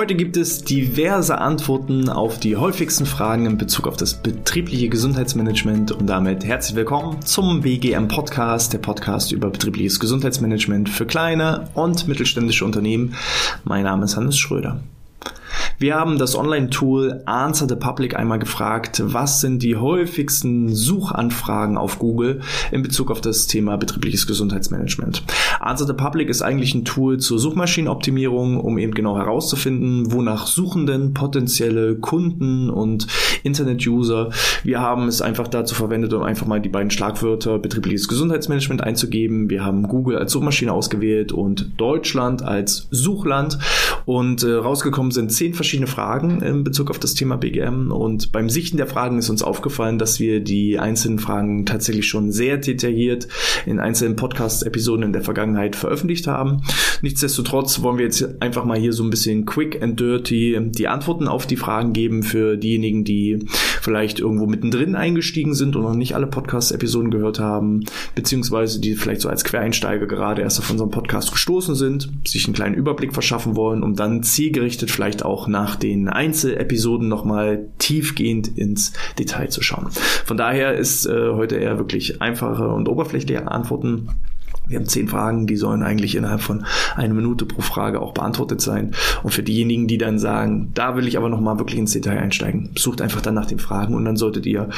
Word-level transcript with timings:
Heute 0.00 0.14
gibt 0.14 0.38
es 0.38 0.64
diverse 0.64 1.36
Antworten 1.36 2.08
auf 2.08 2.38
die 2.38 2.56
häufigsten 2.56 3.04
Fragen 3.04 3.44
in 3.44 3.58
Bezug 3.58 3.86
auf 3.86 3.98
das 3.98 4.14
betriebliche 4.14 4.88
Gesundheitsmanagement 4.88 5.92
und 5.92 6.06
damit 6.06 6.42
herzlich 6.42 6.74
willkommen 6.74 7.20
zum 7.20 7.60
BGM 7.60 8.08
Podcast, 8.08 8.72
der 8.72 8.78
Podcast 8.78 9.30
über 9.30 9.50
betriebliches 9.50 10.00
Gesundheitsmanagement 10.00 10.88
für 10.88 11.04
kleine 11.04 11.68
und 11.74 12.08
mittelständische 12.08 12.64
Unternehmen. 12.64 13.14
Mein 13.64 13.84
Name 13.84 14.06
ist 14.06 14.16
Hannes 14.16 14.38
Schröder. 14.38 14.80
Wir 15.80 15.94
haben 15.94 16.18
das 16.18 16.36
Online-Tool 16.36 17.22
Answer 17.24 17.66
the 17.66 17.74
Public 17.74 18.14
einmal 18.14 18.38
gefragt, 18.38 19.00
was 19.02 19.40
sind 19.40 19.62
die 19.62 19.76
häufigsten 19.76 20.74
Suchanfragen 20.74 21.78
auf 21.78 21.98
Google 21.98 22.42
in 22.70 22.82
Bezug 22.82 23.10
auf 23.10 23.22
das 23.22 23.46
Thema 23.46 23.78
betriebliches 23.78 24.26
Gesundheitsmanagement. 24.26 25.22
Answer 25.58 25.86
the 25.86 25.94
Public 25.94 26.28
ist 26.28 26.42
eigentlich 26.42 26.74
ein 26.74 26.84
Tool 26.84 27.16
zur 27.16 27.38
Suchmaschinenoptimierung, 27.38 28.60
um 28.60 28.76
eben 28.76 28.92
genau 28.92 29.16
herauszufinden, 29.16 30.12
wonach 30.12 30.46
suchen 30.46 30.84
denn 30.84 31.14
potenzielle 31.14 31.94
Kunden 31.94 32.68
und 32.68 33.06
Internet-User. 33.42 34.28
Wir 34.62 34.82
haben 34.82 35.08
es 35.08 35.22
einfach 35.22 35.48
dazu 35.48 35.74
verwendet, 35.74 36.12
um 36.12 36.22
einfach 36.24 36.46
mal 36.46 36.60
die 36.60 36.68
beiden 36.68 36.90
Schlagwörter 36.90 37.58
betriebliches 37.58 38.06
Gesundheitsmanagement 38.06 38.84
einzugeben. 38.84 39.48
Wir 39.48 39.64
haben 39.64 39.84
Google 39.84 40.18
als 40.18 40.32
Suchmaschine 40.32 40.74
ausgewählt 40.74 41.32
und 41.32 41.70
Deutschland 41.78 42.42
als 42.42 42.86
Suchland 42.90 43.58
und 44.04 44.42
äh, 44.42 44.52
rausgekommen 44.52 45.10
sind 45.10 45.32
zehn 45.32 45.54
verschiedene 45.54 45.69
verschiedene 45.70 45.86
Fragen 45.86 46.42
in 46.42 46.64
Bezug 46.64 46.90
auf 46.90 46.98
das 46.98 47.14
Thema 47.14 47.36
BGM 47.36 47.92
und 47.92 48.32
beim 48.32 48.50
Sichten 48.50 48.76
der 48.76 48.88
Fragen 48.88 49.20
ist 49.20 49.30
uns 49.30 49.44
aufgefallen, 49.44 50.00
dass 50.00 50.18
wir 50.18 50.40
die 50.40 50.80
einzelnen 50.80 51.20
Fragen 51.20 51.64
tatsächlich 51.64 52.08
schon 52.08 52.32
sehr 52.32 52.56
detailliert 52.56 53.28
in 53.66 53.78
einzelnen 53.78 54.16
Podcast-Episoden 54.16 55.04
in 55.04 55.12
der 55.12 55.22
Vergangenheit 55.22 55.76
veröffentlicht 55.76 56.26
haben. 56.26 56.62
Nichtsdestotrotz 57.02 57.82
wollen 57.82 57.98
wir 57.98 58.04
jetzt 58.04 58.42
einfach 58.42 58.64
mal 58.64 58.80
hier 58.80 58.92
so 58.92 59.04
ein 59.04 59.10
bisschen 59.10 59.46
quick 59.46 59.80
and 59.80 60.00
dirty 60.00 60.58
die 60.60 60.88
Antworten 60.88 61.28
auf 61.28 61.46
die 61.46 61.56
Fragen 61.56 61.92
geben 61.92 62.24
für 62.24 62.56
diejenigen, 62.56 63.04
die 63.04 63.46
vielleicht 63.80 64.18
irgendwo 64.18 64.46
mittendrin 64.46 64.96
eingestiegen 64.96 65.54
sind 65.54 65.76
und 65.76 65.84
noch 65.84 65.94
nicht 65.94 66.16
alle 66.16 66.26
Podcast-Episoden 66.26 67.12
gehört 67.12 67.38
haben, 67.38 67.84
beziehungsweise 68.16 68.80
die 68.80 68.96
vielleicht 68.96 69.20
so 69.20 69.28
als 69.28 69.44
Quereinsteiger 69.44 70.08
gerade 70.08 70.42
erst 70.42 70.58
auf 70.58 70.68
unseren 70.68 70.90
Podcast 70.90 71.30
gestoßen 71.30 71.76
sind, 71.76 72.10
sich 72.26 72.46
einen 72.46 72.54
kleinen 72.54 72.74
Überblick 72.74 73.12
verschaffen 73.12 73.54
wollen, 73.54 73.84
um 73.84 73.94
dann 73.94 74.24
zielgerichtet 74.24 74.90
vielleicht 74.90 75.24
auch 75.24 75.46
nach 75.46 75.59
nach 75.60 75.76
den 75.76 76.08
Einzelepisoden 76.08 77.06
nochmal 77.06 77.66
tiefgehend 77.76 78.48
ins 78.56 78.94
Detail 79.18 79.48
zu 79.48 79.62
schauen. 79.62 79.88
Von 80.24 80.38
daher 80.38 80.72
ist 80.74 81.04
äh, 81.04 81.32
heute 81.32 81.56
eher 81.56 81.76
wirklich 81.76 82.22
einfache 82.22 82.68
und 82.68 82.88
oberflächliche 82.88 83.46
Antworten 83.46 84.08
wir 84.70 84.78
haben 84.78 84.86
zehn 84.86 85.08
Fragen, 85.08 85.48
die 85.48 85.56
sollen 85.56 85.82
eigentlich 85.82 86.14
innerhalb 86.14 86.42
von 86.42 86.64
einer 86.94 87.12
Minute 87.12 87.44
pro 87.44 87.60
Frage 87.60 88.00
auch 88.00 88.14
beantwortet 88.14 88.60
sein. 88.60 88.92
Und 89.24 89.32
für 89.32 89.42
diejenigen, 89.42 89.88
die 89.88 89.98
dann 89.98 90.20
sagen, 90.20 90.70
da 90.74 90.94
will 90.94 91.08
ich 91.08 91.16
aber 91.16 91.28
nochmal 91.28 91.58
wirklich 91.58 91.80
ins 91.80 91.90
Detail 91.90 92.20
einsteigen, 92.20 92.70
sucht 92.78 93.02
einfach 93.02 93.20
dann 93.20 93.34
nach 93.34 93.46
den 93.46 93.58
Fragen 93.58 93.94
und 93.94 94.04
dann 94.04 94.16
solltet 94.16 94.46
ihr 94.46 94.68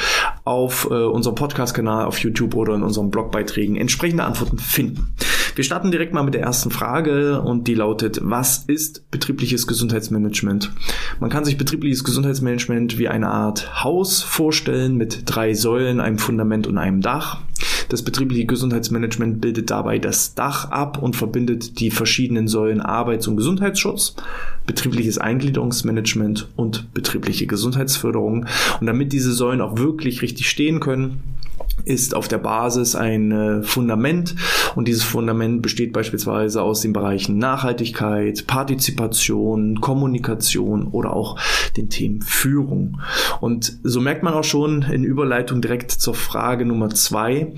auf 0.45 0.87
äh, 0.89 0.95
unserem 0.95 1.35
Podcast-Kanal, 1.35 2.05
auf 2.05 2.17
YouTube 2.17 2.55
oder 2.55 2.73
in 2.73 2.81
unseren 2.81 3.11
Blogbeiträgen 3.11 3.75
entsprechende 3.75 4.23
Antworten 4.23 4.57
finden. 4.57 5.13
Wir 5.55 5.63
starten 5.63 5.91
direkt 5.91 6.13
mal 6.13 6.23
mit 6.23 6.33
der 6.33 6.41
ersten 6.41 6.71
Frage 6.71 7.41
und 7.41 7.67
die 7.67 7.75
lautet, 7.75 8.19
was 8.23 8.63
ist 8.65 9.09
betriebliches 9.11 9.67
Gesundheitsmanagement? 9.67 10.71
Man 11.19 11.29
kann 11.29 11.45
sich 11.45 11.59
betriebliches 11.59 12.03
Gesundheitsmanagement 12.03 12.97
wie 12.97 13.07
eine 13.07 13.27
Art 13.27 13.83
Haus 13.83 14.23
vorstellen 14.23 14.95
mit 14.95 15.23
drei 15.25 15.53
Säulen, 15.53 15.99
einem 15.99 16.17
Fundament 16.17 16.65
und 16.65 16.79
einem 16.79 17.01
Dach. 17.01 17.41
Das 17.89 18.01
betriebliche 18.01 18.47
Gesundheitsmanagement 18.47 19.41
bildet 19.41 19.69
dabei 19.69 19.99
das 19.99 20.33
Dach 20.33 20.71
ab 20.71 20.97
und 20.99 21.15
verbindet 21.15 21.79
die 21.79 21.91
verschiedenen 21.91 22.47
Säulen 22.47 22.81
Arbeits- 22.81 23.27
und 23.27 23.37
Gesundheitsschutz, 23.37 24.15
betriebliches 24.65 25.19
Eingliederungsmanagement 25.19 26.47
und 26.55 26.91
betriebliche 26.95 27.45
Gesundheitsförderung. 27.45 28.47
Und 28.79 28.87
damit 28.87 29.13
diese 29.13 29.33
Säulen 29.33 29.61
auch 29.61 29.77
wirklich 29.77 30.23
richtig 30.23 30.49
stehen 30.49 30.79
können, 30.79 31.21
ist 31.85 32.15
auf 32.15 32.27
der 32.27 32.37
Basis 32.37 32.95
ein 32.95 33.31
äh, 33.31 33.63
Fundament 33.63 34.35
und 34.75 34.87
dieses 34.87 35.03
Fundament 35.03 35.61
besteht 35.61 35.93
beispielsweise 35.93 36.61
aus 36.61 36.81
den 36.81 36.93
Bereichen 36.93 37.37
Nachhaltigkeit, 37.37 38.47
Partizipation, 38.47 39.81
Kommunikation 39.81 40.87
oder 40.87 41.13
auch 41.13 41.39
den 41.77 41.89
Themen 41.89 42.21
Führung. 42.21 43.01
Und 43.41 43.77
so 43.83 44.01
merkt 44.01 44.23
man 44.23 44.33
auch 44.33 44.43
schon 44.43 44.83
in 44.83 45.03
Überleitung 45.03 45.61
direkt 45.61 45.91
zur 45.91 46.15
Frage 46.15 46.65
Nummer 46.65 46.89
zwei, 46.89 47.53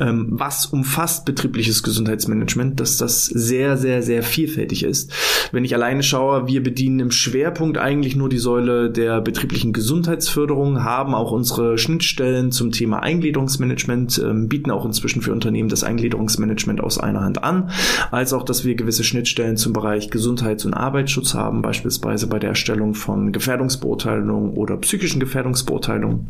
ähm, 0.00 0.28
was 0.30 0.66
umfasst 0.66 1.24
betriebliches 1.24 1.82
Gesundheitsmanagement, 1.82 2.80
dass 2.80 2.96
das 2.96 3.26
sehr, 3.26 3.76
sehr, 3.76 4.02
sehr 4.02 4.22
vielfältig 4.22 4.82
ist. 4.82 5.12
Wenn 5.52 5.64
ich 5.64 5.74
alleine 5.74 6.02
schaue, 6.02 6.46
wir 6.46 6.62
bedienen 6.62 7.00
im 7.00 7.10
Schwerpunkt 7.10 7.78
eigentlich 7.78 8.16
nur 8.16 8.28
die 8.28 8.38
Säule 8.38 8.90
der 8.90 9.20
betrieblichen 9.20 9.72
Gesundheitsförderung, 9.72 10.84
haben 10.84 11.14
auch 11.14 11.32
unsere 11.32 11.78
Schnittstellen 11.78 12.52
zum 12.52 12.72
Thema 12.72 13.02
Eingliederungsmanagement, 13.02 13.69
ähm, 14.18 14.48
bieten 14.48 14.70
auch 14.70 14.84
inzwischen 14.84 15.22
für 15.22 15.32
Unternehmen 15.32 15.68
das 15.68 15.84
Eingliederungsmanagement 15.84 16.80
aus 16.80 16.98
einer 16.98 17.20
Hand 17.20 17.42
an, 17.42 17.70
als 18.10 18.32
auch, 18.32 18.44
dass 18.44 18.64
wir 18.64 18.74
gewisse 18.74 19.04
Schnittstellen 19.04 19.56
zum 19.56 19.72
Bereich 19.72 20.10
Gesundheits- 20.10 20.64
und 20.64 20.74
Arbeitsschutz 20.74 21.34
haben, 21.34 21.62
beispielsweise 21.62 22.26
bei 22.26 22.38
der 22.38 22.50
Erstellung 22.50 22.94
von 22.94 23.32
Gefährdungsbeurteilungen 23.32 24.52
oder 24.54 24.76
psychischen 24.78 25.20
Gefährdungsbeurteilungen 25.20 26.26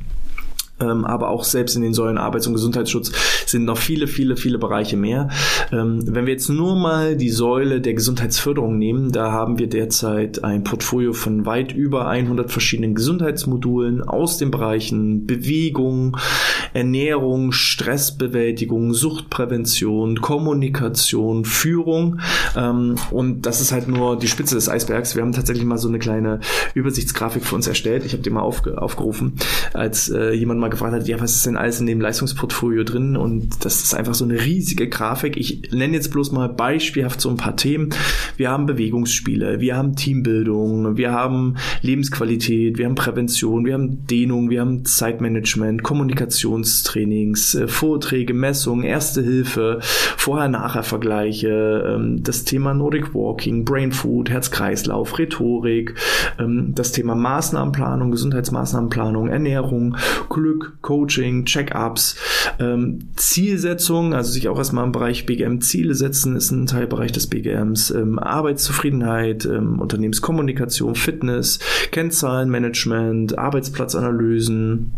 aber 0.87 1.29
auch 1.29 1.45
selbst 1.45 1.77
in 1.77 1.83
den 1.83 1.95
Säulen 1.95 2.19
Arbeits- 2.19 2.47
und 2.47 2.55
Gesundheitsschutz 2.55 3.13
sind 3.47 3.65
noch 3.65 3.79
viele, 3.79 4.07
viele, 4.07 4.37
viele 4.37 4.59
Bereiche 4.59 4.97
mehr. 4.97 5.29
Ähm, 5.73 6.03
wenn 6.07 6.27
wir 6.27 6.33
jetzt 6.33 6.49
nur 6.49 6.77
mal 6.77 7.17
die 7.17 7.31
Säule 7.31 7.81
der 7.81 7.95
Gesundheitsförderung 7.95 8.79
nehmen, 8.79 9.13
da 9.13 9.33
haben 9.33 9.59
wir 9.59 9.69
derzeit 9.69 10.45
ein 10.45 10.65
Portfolio 10.65 11.13
von 11.13 11.47
weit 11.47 11.73
über 11.73 12.09
100 12.09 12.51
verschiedenen 12.51 12.95
Gesundheitsmodulen 12.95 14.03
aus 14.03 14.39
den 14.39 14.51
Bereichen 14.51 15.27
Bewegung, 15.27 16.17
Ernährung, 16.73 17.53
Stressbewältigung, 17.53 18.95
Suchtprävention, 18.95 20.21
Kommunikation, 20.21 21.45
Führung. 21.45 22.21
Ähm, 22.57 22.97
und 23.11 23.43
das 23.43 23.61
ist 23.61 23.73
halt 23.73 23.89
nur 23.89 24.19
die 24.19 24.29
Spitze 24.29 24.55
des 24.55 24.69
Eisbergs. 24.69 25.15
Wir 25.15 25.23
haben 25.23 25.33
tatsächlich 25.33 25.65
mal 25.65 25.79
so 25.79 25.89
eine 25.89 25.99
kleine 25.99 26.41
Übersichtsgrafik 26.75 27.45
für 27.45 27.55
uns 27.55 27.67
erstellt. 27.67 28.05
Ich 28.05 28.13
habe 28.13 28.23
die 28.23 28.31
mal 28.31 28.41
aufge 28.41 28.81
aufgerufen, 28.81 29.35
als 29.73 30.09
äh, 30.09 30.33
jemand 30.33 30.61
mal 30.61 30.70
gefragt 30.71 30.95
hat, 30.95 31.09
ja, 31.09 31.21
was 31.21 31.37
ist 31.37 31.47
denn 31.47 31.57
alles 31.57 31.81
in 31.81 31.87
dem 31.87 32.01
Leistungsportfolio 32.01 32.85
drin? 32.85 33.17
Und 33.17 33.65
das 33.65 33.83
ist 33.83 33.95
einfach 33.95 34.15
so 34.15 34.25
eine 34.25 34.45
riesige 34.45 34.89
Grafik. 34.89 35.37
Ich 35.37 35.71
nenne 35.73 35.95
jetzt 35.95 36.11
bloß 36.11 36.33
mal 36.33 36.49
beispielhaft 36.49 37.21
so 37.21 37.31
ein 37.31 37.37
paar 37.37 37.57
Themen. 37.57 37.91
Wir 38.37 38.51
haben 38.51 38.67
Bewegungsspiele, 38.67 39.61
wir 39.61 39.77
haben 39.77 39.97
Teambildung, 39.97 40.97
wir 40.97 41.13
haben 41.13 41.57
Lebensqualität, 41.83 42.79
wir 42.79 42.87
haben 42.87 42.95
Prävention, 42.95 43.65
wir 43.65 43.75
haben 43.75 44.07
Dehnung, 44.07 44.51
wir 44.51 44.61
haben 44.61 44.85
Zeitmanagement, 44.85 45.83
Kommunikationstrainings, 45.83 47.55
äh, 47.55 47.69
Vorträge, 47.69 48.35
Messungen, 48.35 48.85
Erste 48.85 49.23
Hilfe, 49.23 49.79
Vorher-Nachher-Vergleiche, 49.81 51.85
ähm, 51.87 52.23
das 52.23 52.45
Thema 52.45 52.75
Nordic 52.75 53.15
Walking, 53.15 53.65
Brain 53.65 53.93
Food, 53.93 54.31
Herz-Kreislauf, 54.31 55.19
Rhetorik, 55.19 55.95
ähm, 56.39 56.75
das 56.75 56.93
Thema 56.93 57.15
Maßnahmenplanung, 57.15 58.11
Gesundheitsmaßnahmenplanung, 58.11 59.29
Ernährung, 59.29 59.97
Glück, 60.29 60.60
Coaching, 60.83 61.45
Check-ups, 61.45 62.17
ähm, 62.59 63.11
Zielsetzung, 63.17 64.15
also 64.15 64.31
sich 64.33 64.49
auch 64.49 64.59
erstmal 64.59 64.85
im 64.85 64.93
Bereich 64.93 65.27
BGM 65.27 65.61
Ziele 65.61 65.95
setzen, 65.95 66.37
ist 66.37 66.51
ein 66.51 66.67
Teilbereich 66.67 67.13
des 67.13 67.27
BGMs, 67.27 67.91
ähm, 67.91 68.19
Arbeitszufriedenheit, 68.19 69.45
ähm, 69.47 69.81
Unternehmenskommunikation, 69.81 70.95
Fitness, 70.95 71.59
Kennzahlenmanagement, 71.91 73.39
Arbeitsplatzanalysen, 73.39 74.93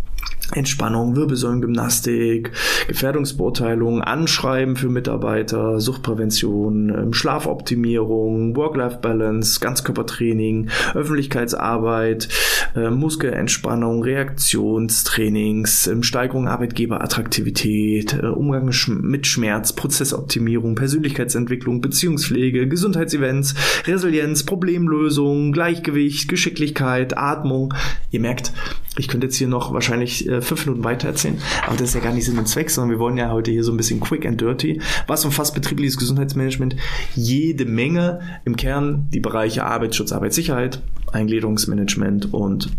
Entspannung, 0.54 1.16
Wirbelsäulengymnastik, 1.16 2.52
Gefährdungsbeurteilung, 2.86 4.02
Anschreiben 4.02 4.76
für 4.76 4.88
Mitarbeiter, 4.88 5.80
Suchtprävention, 5.80 6.90
ähm, 6.90 7.12
Schlafoptimierung, 7.14 8.54
Work-Life-Balance, 8.54 9.60
Ganzkörpertraining, 9.60 10.68
Öffentlichkeitsarbeit, 10.94 12.28
äh, 12.76 12.90
Muskelentspannung, 12.90 14.02
Reaktionstrainings, 14.02 15.86
ähm, 15.86 16.02
Steigerung 16.02 16.48
Arbeitgeberattraktivität, 16.48 18.18
äh, 18.22 18.26
Umgang 18.26 18.70
mit 19.00 19.26
Schmerz, 19.26 19.72
Prozessoptimierung, 19.72 20.74
Persönlichkeitsentwicklung, 20.74 21.80
Beziehungspflege, 21.80 22.68
Gesundheitsevents, 22.68 23.54
Resilienz, 23.86 24.44
Problemlösung, 24.44 25.52
Gleichgewicht, 25.52 26.28
Geschicklichkeit, 26.28 27.16
Atmung. 27.16 27.72
Ihr 28.10 28.20
merkt, 28.20 28.52
ich 28.98 29.08
könnte 29.08 29.28
jetzt 29.28 29.36
hier 29.36 29.48
noch 29.48 29.72
wahrscheinlich 29.72 30.11
äh, 30.28 30.40
fünf 30.40 30.66
Minuten 30.66 30.84
weiter 30.84 31.08
erzählen, 31.08 31.38
aber 31.66 31.76
das 31.76 31.88
ist 31.88 31.94
ja 31.94 32.00
gar 32.00 32.12
nicht 32.12 32.24
Sinn 32.24 32.38
und 32.38 32.48
Zweck, 32.48 32.70
sondern 32.70 32.90
wir 32.90 32.98
wollen 32.98 33.16
ja 33.16 33.30
heute 33.30 33.50
hier 33.50 33.64
so 33.64 33.72
ein 33.72 33.76
bisschen 33.76 34.00
quick 34.00 34.26
and 34.26 34.40
dirty. 34.40 34.80
Was 35.06 35.24
umfasst 35.24 35.54
betriebliches 35.54 35.96
Gesundheitsmanagement? 35.98 36.76
Jede 37.14 37.64
Menge. 37.64 38.20
Im 38.44 38.56
Kern 38.56 39.06
die 39.12 39.20
Bereiche 39.20 39.64
Arbeitsschutz, 39.64 40.12
Arbeitssicherheit, 40.12 40.82
Eingliederungsmanagement 41.12 42.32
und 42.32 42.70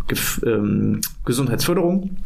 ähm, 0.45 1.01
Gesundheitsförderung. 1.25 2.17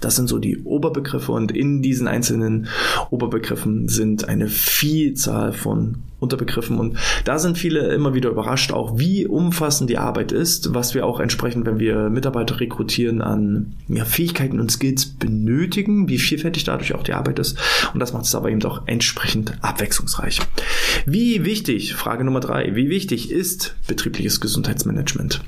Das 0.00 0.16
sind 0.16 0.28
so 0.28 0.38
die 0.38 0.62
Oberbegriffe 0.62 1.32
und 1.32 1.50
in 1.50 1.82
diesen 1.82 2.06
einzelnen 2.06 2.68
Oberbegriffen 3.10 3.88
sind 3.88 4.28
eine 4.28 4.48
Vielzahl 4.48 5.52
von 5.52 5.98
Unterbegriffen 6.20 6.78
und 6.78 6.98
da 7.24 7.38
sind 7.38 7.58
viele 7.58 7.92
immer 7.94 8.14
wieder 8.14 8.30
überrascht, 8.30 8.72
auch 8.72 8.98
wie 8.98 9.26
umfassend 9.26 9.88
die 9.88 9.98
Arbeit 9.98 10.32
ist, 10.32 10.74
was 10.74 10.94
wir 10.94 11.06
auch 11.06 11.20
entsprechend, 11.20 11.64
wenn 11.66 11.78
wir 11.78 12.10
Mitarbeiter 12.10 12.60
rekrutieren, 12.60 13.22
an 13.22 13.74
ja, 13.88 14.04
Fähigkeiten 14.04 14.60
und 14.60 14.70
Skills 14.70 15.06
benötigen, 15.06 16.08
wie 16.08 16.18
vielfältig 16.18 16.64
dadurch 16.64 16.94
auch 16.94 17.02
die 17.02 17.14
Arbeit 17.14 17.38
ist 17.38 17.58
und 17.94 18.00
das 18.00 18.12
macht 18.12 18.24
es 18.24 18.34
aber 18.34 18.50
eben 18.50 18.62
auch 18.64 18.82
entsprechend 18.86 19.52
abwechslungsreich. 19.62 20.40
Wie 21.06 21.44
wichtig, 21.44 21.94
Frage 21.94 22.24
Nummer 22.24 22.40
drei, 22.40 22.74
wie 22.74 22.90
wichtig 22.90 23.30
ist 23.30 23.76
betriebliches 23.86 24.40
Gesundheitsmanagement? 24.40 25.40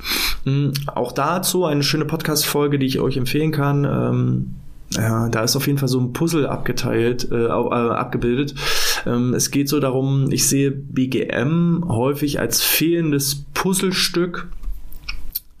Hm, 0.45 0.73
auch 0.87 1.11
dazu 1.11 1.65
eine 1.65 1.83
schöne 1.83 2.05
Podcast-Folge, 2.05 2.79
die 2.79 2.85
ich 2.85 2.99
euch 2.99 3.17
empfehlen 3.17 3.51
kann. 3.51 4.55
Ja, 4.95 5.29
da 5.29 5.43
ist 5.43 5.55
auf 5.55 5.67
jeden 5.67 5.79
Fall 5.79 5.87
so 5.87 5.99
ein 5.99 6.11
Puzzle 6.11 6.47
abgeteilt, 6.47 7.31
äh, 7.31 7.45
äh, 7.45 7.49
abgebildet. 7.49 8.55
Ähm, 9.05 9.33
es 9.33 9.49
geht 9.51 9.69
so 9.69 9.79
darum, 9.79 10.31
ich 10.31 10.47
sehe 10.47 10.71
BGM 10.71 11.85
häufig 11.87 12.39
als 12.39 12.61
fehlendes 12.61 13.45
Puzzlestück 13.53 14.49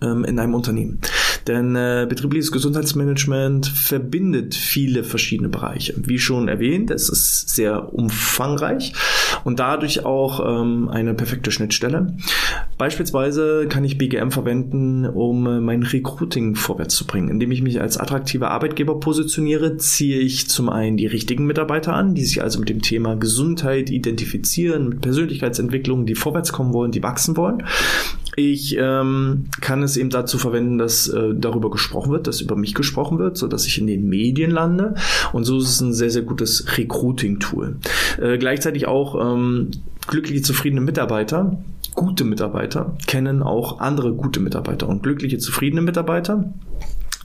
ähm, 0.01 0.25
in 0.25 0.37
einem 0.37 0.53
Unternehmen. 0.53 0.99
Denn 1.47 1.75
äh, 1.75 2.05
betriebliches 2.07 2.51
Gesundheitsmanagement 2.51 3.67
verbindet 3.67 4.53
viele 4.53 5.03
verschiedene 5.03 5.49
Bereiche. 5.49 5.93
Wie 5.97 6.19
schon 6.19 6.47
erwähnt, 6.47 6.91
es 6.91 7.09
ist 7.09 7.49
sehr 7.49 7.93
umfangreich 7.93 8.93
und 9.43 9.59
dadurch 9.59 10.05
auch 10.05 10.61
ähm, 10.61 10.89
eine 10.89 11.13
perfekte 11.13 11.51
Schnittstelle. 11.51 12.15
Beispielsweise 12.77 13.67
kann 13.67 13.83
ich 13.83 13.97
BGM 13.97 14.31
verwenden, 14.31 15.05
um 15.05 15.45
äh, 15.47 15.59
mein 15.59 15.83
Recruiting 15.83 16.55
vorwärts 16.55 16.95
zu 16.95 17.05
bringen. 17.05 17.29
Indem 17.29 17.51
ich 17.51 17.61
mich 17.61 17.81
als 17.81 17.97
attraktiver 17.97 18.51
Arbeitgeber 18.51 18.99
positioniere, 18.99 19.77
ziehe 19.77 20.19
ich 20.19 20.49
zum 20.49 20.69
einen 20.69 20.97
die 20.97 21.07
richtigen 21.07 21.45
Mitarbeiter 21.45 21.93
an, 21.93 22.15
die 22.15 22.23
sich 22.23 22.41
also 22.41 22.59
mit 22.59 22.69
dem 22.69 22.81
Thema 22.81 23.15
Gesundheit 23.15 23.89
identifizieren, 23.89 24.89
mit 24.89 25.01
Persönlichkeitsentwicklung, 25.01 26.05
die 26.05 26.15
vorwärts 26.15 26.51
kommen 26.51 26.73
wollen, 26.73 26.91
die 26.91 27.03
wachsen 27.03 27.37
wollen. 27.37 27.63
Ich 28.35 28.77
ähm, 28.79 29.45
kann 29.59 29.83
es 29.83 29.97
eben 29.97 30.09
dazu 30.09 30.37
verwenden, 30.37 30.77
dass 30.77 31.07
äh, 31.09 31.33
darüber 31.35 31.69
gesprochen 31.69 32.11
wird, 32.11 32.27
dass 32.27 32.39
über 32.39 32.55
mich 32.55 32.73
gesprochen 32.73 33.19
wird, 33.19 33.37
so 33.37 33.47
dass 33.47 33.65
ich 33.67 33.77
in 33.77 33.87
den 33.87 34.07
Medien 34.07 34.51
lande. 34.51 34.95
Und 35.33 35.43
so 35.43 35.57
ist 35.57 35.69
es 35.69 35.81
ein 35.81 35.93
sehr, 35.93 36.09
sehr 36.09 36.21
gutes 36.21 36.77
Recruiting-Tool. 36.77 37.77
Äh, 38.21 38.37
gleichzeitig 38.37 38.87
auch 38.87 39.30
ähm, 39.33 39.71
glückliche, 40.07 40.41
zufriedene 40.41 40.81
Mitarbeiter 40.81 41.57
gute 41.95 42.23
Mitarbeiter 42.23 42.95
kennen 43.07 43.43
auch 43.43 43.79
andere 43.79 44.13
gute 44.13 44.39
Mitarbeiter. 44.39 44.87
Und 44.87 45.03
glückliche, 45.03 45.37
zufriedene 45.37 45.81
Mitarbeiter 45.81 46.53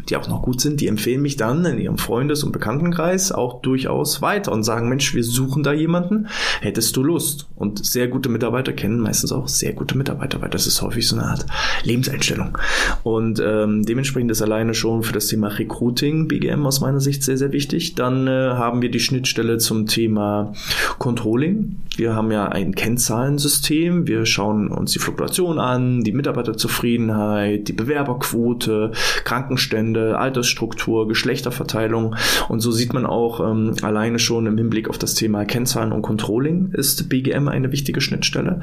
die 0.08 0.16
auch 0.16 0.28
noch 0.28 0.42
gut 0.42 0.60
sind, 0.60 0.80
die 0.80 0.88
empfehlen 0.88 1.22
mich 1.22 1.36
dann 1.36 1.64
in 1.64 1.78
ihrem 1.78 1.98
Freundes- 1.98 2.44
und 2.44 2.52
Bekanntenkreis 2.52 3.32
auch 3.32 3.62
durchaus 3.62 4.22
weiter 4.22 4.52
und 4.52 4.62
sagen, 4.62 4.88
Mensch, 4.88 5.14
wir 5.14 5.24
suchen 5.24 5.62
da 5.62 5.72
jemanden, 5.72 6.28
hättest 6.60 6.96
du 6.96 7.02
Lust? 7.02 7.46
Und 7.56 7.84
sehr 7.84 8.08
gute 8.08 8.28
Mitarbeiter 8.28 8.72
kennen 8.72 9.00
meistens 9.00 9.32
auch 9.32 9.48
sehr 9.48 9.72
gute 9.72 9.96
Mitarbeiter, 9.96 10.40
weil 10.42 10.50
das 10.50 10.66
ist 10.66 10.82
häufig 10.82 11.08
so 11.08 11.16
eine 11.16 11.26
Art 11.26 11.46
Lebenseinstellung. 11.82 12.58
Und 13.02 13.40
ähm, 13.44 13.84
dementsprechend 13.84 14.30
ist 14.30 14.42
alleine 14.42 14.74
schon 14.74 15.02
für 15.02 15.12
das 15.12 15.28
Thema 15.28 15.48
Recruiting 15.48 16.28
BGM 16.28 16.66
aus 16.66 16.80
meiner 16.80 17.00
Sicht 17.00 17.22
sehr, 17.22 17.38
sehr 17.38 17.52
wichtig. 17.52 17.94
Dann 17.94 18.26
äh, 18.26 18.30
haben 18.30 18.82
wir 18.82 18.90
die 18.90 19.00
Schnittstelle 19.00 19.58
zum 19.58 19.86
Thema 19.86 20.52
Controlling. 20.98 21.76
Wir 21.96 22.14
haben 22.14 22.30
ja 22.30 22.46
ein 22.46 22.74
Kennzahlensystem. 22.74 24.06
Wir 24.06 24.26
schauen 24.26 24.68
uns 24.68 24.92
die 24.92 24.98
Fluktuation 24.98 25.58
an, 25.58 26.04
die 26.04 26.12
Mitarbeiterzufriedenheit, 26.12 27.68
die 27.68 27.72
Bewerberquote, 27.72 28.92
Krankenstände, 29.24 29.85
Hintergründe, 29.86 30.18
Altersstruktur, 30.18 31.08
Geschlechterverteilung. 31.08 32.16
Und 32.48 32.60
so 32.60 32.70
sieht 32.70 32.92
man 32.92 33.06
auch 33.06 33.40
ähm, 33.40 33.74
alleine 33.82 34.18
schon 34.18 34.46
im 34.46 34.58
Hinblick 34.58 34.88
auf 34.88 34.98
das 34.98 35.14
Thema 35.14 35.44
Kennzahlen 35.44 35.92
und 35.92 36.02
Controlling 36.02 36.70
ist 36.72 37.08
BGM 37.08 37.48
eine 37.48 37.72
wichtige 37.72 38.00
Schnittstelle. 38.00 38.60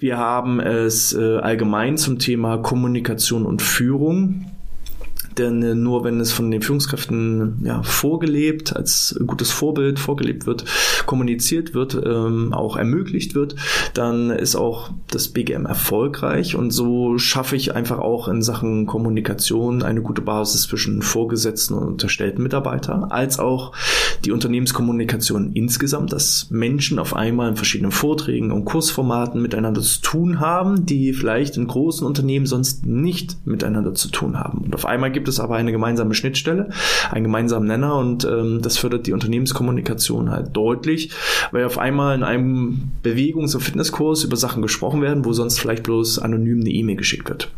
Wir 0.00 0.18
haben 0.18 0.60
es 0.60 1.12
äh, 1.14 1.38
allgemein 1.38 1.96
zum 1.96 2.18
Thema 2.18 2.58
Kommunikation 2.58 3.46
und 3.46 3.62
Führung 3.62 4.46
denn 5.38 5.62
äh, 5.62 5.74
nur 5.74 6.04
wenn 6.04 6.20
es 6.20 6.32
von 6.32 6.50
den 6.50 6.62
Führungskräften 6.62 7.60
ja, 7.64 7.82
vorgelebt, 7.82 8.74
als 8.74 9.18
gutes 9.26 9.50
Vorbild 9.50 9.98
vorgelebt 9.98 10.46
wird, 10.46 10.64
kommuniziert 11.06 11.74
wird, 11.74 11.94
ähm, 11.94 12.52
auch 12.52 12.76
ermöglicht 12.76 13.34
wird, 13.34 13.56
dann 13.94 14.30
ist 14.30 14.56
auch 14.56 14.90
das 15.10 15.28
BGM 15.28 15.66
erfolgreich 15.66 16.56
und 16.56 16.70
so 16.70 17.18
schaffe 17.18 17.56
ich 17.56 17.74
einfach 17.74 17.98
auch 17.98 18.28
in 18.28 18.42
Sachen 18.42 18.86
Kommunikation 18.86 19.82
eine 19.82 20.02
gute 20.02 20.22
Basis 20.22 20.62
zwischen 20.62 21.02
Vorgesetzten 21.02 21.74
und 21.74 21.86
unterstellten 21.86 22.42
Mitarbeiter, 22.42 23.08
als 23.10 23.38
auch 23.38 23.72
die 24.24 24.32
Unternehmenskommunikation 24.32 25.52
insgesamt, 25.52 26.12
dass 26.12 26.50
Menschen 26.50 26.98
auf 26.98 27.14
einmal 27.14 27.50
in 27.50 27.56
verschiedenen 27.56 27.92
Vorträgen 27.92 28.50
und 28.50 28.64
Kursformaten 28.64 29.40
miteinander 29.40 29.80
zu 29.80 30.00
tun 30.00 30.40
haben, 30.40 30.86
die 30.86 31.12
vielleicht 31.12 31.56
in 31.56 31.66
großen 31.66 32.06
Unternehmen 32.06 32.46
sonst 32.46 32.86
nicht 32.86 33.36
miteinander 33.46 33.94
zu 33.94 34.08
tun 34.08 34.38
haben. 34.38 34.58
Und 34.58 34.74
auf 34.74 34.86
einmal 34.86 35.12
gibt 35.12 35.23
gibt 35.24 35.30
es 35.30 35.40
aber 35.40 35.56
eine 35.56 35.72
gemeinsame 35.72 36.12
Schnittstelle, 36.12 36.68
einen 37.10 37.24
gemeinsamen 37.24 37.66
Nenner 37.66 37.96
und 37.96 38.26
ähm, 38.26 38.60
das 38.60 38.76
fördert 38.76 39.06
die 39.06 39.14
Unternehmenskommunikation 39.14 40.30
halt 40.30 40.54
deutlich, 40.54 41.12
weil 41.50 41.64
auf 41.64 41.78
einmal 41.78 42.14
in 42.14 42.22
einem 42.22 42.90
Bewegungs- 43.02 43.54
und 43.54 43.62
Fitnesskurs 43.62 44.22
über 44.22 44.36
Sachen 44.36 44.60
gesprochen 44.60 45.00
werden, 45.00 45.24
wo 45.24 45.32
sonst 45.32 45.58
vielleicht 45.58 45.84
bloß 45.84 46.18
anonym 46.18 46.60
eine 46.60 46.68
E-Mail 46.68 46.96
geschickt 46.96 47.26
wird. 47.30 47.50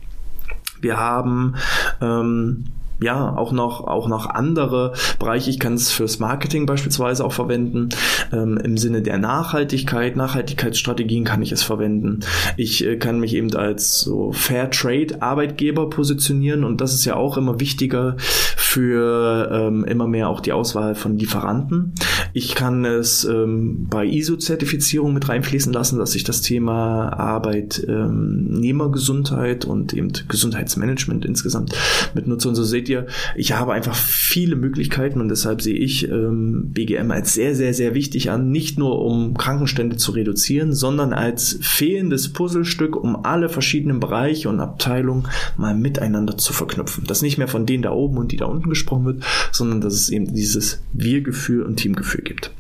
Wir 0.81 0.97
haben 0.97 1.57
ähm, 2.01 2.67
ja, 3.01 3.37
auch 3.37 3.53
noch, 3.53 3.87
auch 3.87 4.09
noch 4.09 4.27
andere 4.27 4.93
Bereiche. 5.19 5.51
Ich 5.51 5.59
kann 5.59 5.75
es 5.75 5.91
fürs 5.91 6.19
Marketing 6.19 6.67
beispielsweise 6.67 7.25
auch 7.25 7.33
verwenden. 7.33 7.91
Ähm, 8.33 8.57
Im 8.59 8.79
Sinne 8.79 9.03
der 9.03 9.19
Nachhaltigkeit, 9.19 10.17
Nachhaltigkeitsstrategien 10.17 11.25
kann 11.25 11.43
ich 11.43 11.53
es 11.53 11.63
verwenden. 11.63 12.21
Ich 12.57 12.85
äh, 12.85 12.97
kann 12.97 13.21
mich 13.21 13.35
eben 13.35 13.55
als 13.55 14.01
so 14.01 14.33
Fair 14.33 14.71
Trade 14.71 15.21
Arbeitgeber 15.21 15.91
positionieren 15.91 16.65
und 16.65 16.81
das 16.81 16.95
ist 16.95 17.05
ja 17.05 17.17
auch 17.17 17.37
immer 17.37 17.61
wichtiger 17.61 18.17
für 18.67 19.49
ähm, 19.51 19.85
immer 19.85 20.09
mehr 20.09 20.29
auch 20.29 20.41
die 20.41 20.53
Auswahl 20.53 20.97
von 20.97 21.17
Lieferanten. 21.17 21.95
Ich 22.35 22.55
kann 22.55 22.85
es 22.85 23.25
ähm, 23.25 23.87
bei 23.89 24.05
ISO-Zertifizierung 24.05 25.15
mit 25.15 25.27
reinfließen 25.29 25.73
lassen, 25.73 25.99
dass 25.99 26.15
ich 26.15 26.23
das 26.25 26.43
Thema 26.43 27.09
Arbeitnehmergesundheit 27.11 29.65
und 29.65 29.95
eben 29.95 30.13
Gesundheitsmanagement 30.29 31.25
insgesamt 31.25 31.73
mit 32.15 32.27
nutze. 32.27 32.49
Und 32.49 32.57
so 32.57 32.65
seht 32.65 32.89
ihr, 32.89 33.07
ich 33.37 33.53
habe 33.53 33.73
einfach 33.73 33.95
viele 33.95 34.57
Möglichkeiten 34.57 35.21
und 35.21 35.29
deshalb 35.29 35.63
sehe 35.63 35.79
ich 35.79 36.11
ähm, 36.11 36.73
BGM 36.73 37.13
als 37.13 37.35
sehr, 37.35 37.55
sehr, 37.55 37.73
sehr 37.73 37.95
wichtig 37.95 38.31
an, 38.31 38.51
nicht 38.51 38.79
nur 38.79 39.01
um 39.01 39.35
Krankenstände 39.35 39.97
zu 39.97 40.11
reduzieren, 40.13 40.75
sondern 40.75 41.13
als 41.13 41.59
fehlendes 41.63 42.33
Puzzlestück, 42.33 42.97
um 42.97 43.25
alle 43.25 43.49
verschiedenen 43.49 44.01
Bereiche 44.01 44.49
und 44.49 44.59
Abteilungen 44.61 45.29
mal 45.57 45.75
miteinander 45.75 46.37
zu 46.37 46.53
verknüpfen. 46.53 47.05
Dass 47.07 47.23
nicht 47.23 47.39
mehr 47.39 47.49
von 47.49 47.65
denen 47.65 47.85
da 47.85 47.93
oben 47.93 48.19
und 48.19 48.33
die 48.33 48.37
da 48.37 48.47
unten 48.47 48.56
gesprochen 48.63 49.05
wird, 49.05 49.25
sondern 49.53 49.81
dass 49.81 49.95
es 49.95 50.09
eben 50.09 50.35
dieses 50.35 50.81
Wir-Gefühl 50.93 51.63
und 51.63 51.77
Teamgefühl 51.77 52.23
gibt. 52.23 52.51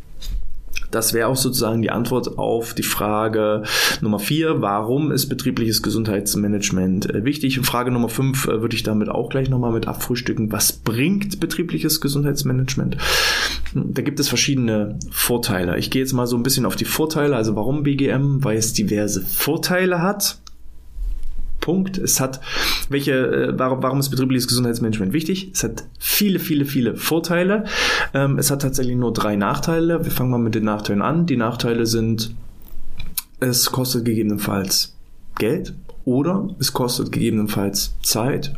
Das 0.90 1.12
wäre 1.12 1.28
auch 1.28 1.36
sozusagen 1.36 1.82
die 1.82 1.90
Antwort 1.90 2.38
auf 2.38 2.74
die 2.74 2.82
Frage 2.82 3.64
Nummer 4.00 4.18
vier. 4.18 4.62
Warum 4.62 5.10
ist 5.10 5.28
betriebliches 5.28 5.82
Gesundheitsmanagement 5.82 7.12
äh, 7.12 7.24
wichtig? 7.24 7.58
Und 7.58 7.64
Frage 7.64 7.90
Nummer 7.90 8.08
fünf 8.08 8.46
äh, 8.46 8.62
würde 8.62 8.76
ich 8.76 8.82
damit 8.82 9.08
auch 9.08 9.28
gleich 9.28 9.50
nochmal 9.50 9.72
mit 9.72 9.88
abfrühstücken. 9.88 10.52
Was 10.52 10.72
bringt 10.72 11.40
betriebliches 11.40 12.00
Gesundheitsmanagement? 12.00 12.96
Da 13.74 14.02
gibt 14.02 14.20
es 14.20 14.28
verschiedene 14.28 14.98
Vorteile. 15.10 15.76
Ich 15.78 15.90
gehe 15.90 16.02
jetzt 16.02 16.12
mal 16.12 16.26
so 16.26 16.36
ein 16.36 16.42
bisschen 16.42 16.66
auf 16.66 16.76
die 16.76 16.84
Vorteile. 16.84 17.36
Also 17.36 17.56
warum 17.56 17.82
BGM? 17.82 18.44
Weil 18.44 18.56
es 18.56 18.72
diverse 18.72 19.20
Vorteile 19.20 20.00
hat. 20.02 20.38
Punkt. 21.66 21.98
Es 21.98 22.20
hat, 22.20 22.40
welche, 22.90 23.12
äh, 23.12 23.58
warum, 23.58 23.82
warum 23.82 23.98
ist 23.98 24.10
betriebliches 24.10 24.46
Gesundheitsmanagement 24.46 25.12
wichtig? 25.12 25.50
Es 25.52 25.64
hat 25.64 25.82
viele, 25.98 26.38
viele, 26.38 26.64
viele 26.64 26.94
Vorteile. 26.94 27.64
Ähm, 28.14 28.38
es 28.38 28.52
hat 28.52 28.62
tatsächlich 28.62 28.94
nur 28.94 29.12
drei 29.12 29.34
Nachteile. 29.34 30.04
Wir 30.04 30.12
fangen 30.12 30.30
mal 30.30 30.38
mit 30.38 30.54
den 30.54 30.62
Nachteilen 30.62 31.02
an. 31.02 31.26
Die 31.26 31.36
Nachteile 31.36 31.84
sind, 31.86 32.36
es 33.40 33.72
kostet 33.72 34.04
gegebenenfalls 34.04 34.94
Geld 35.40 35.74
oder 36.04 36.54
es 36.60 36.72
kostet 36.72 37.10
gegebenenfalls 37.10 37.96
Zeit 38.00 38.54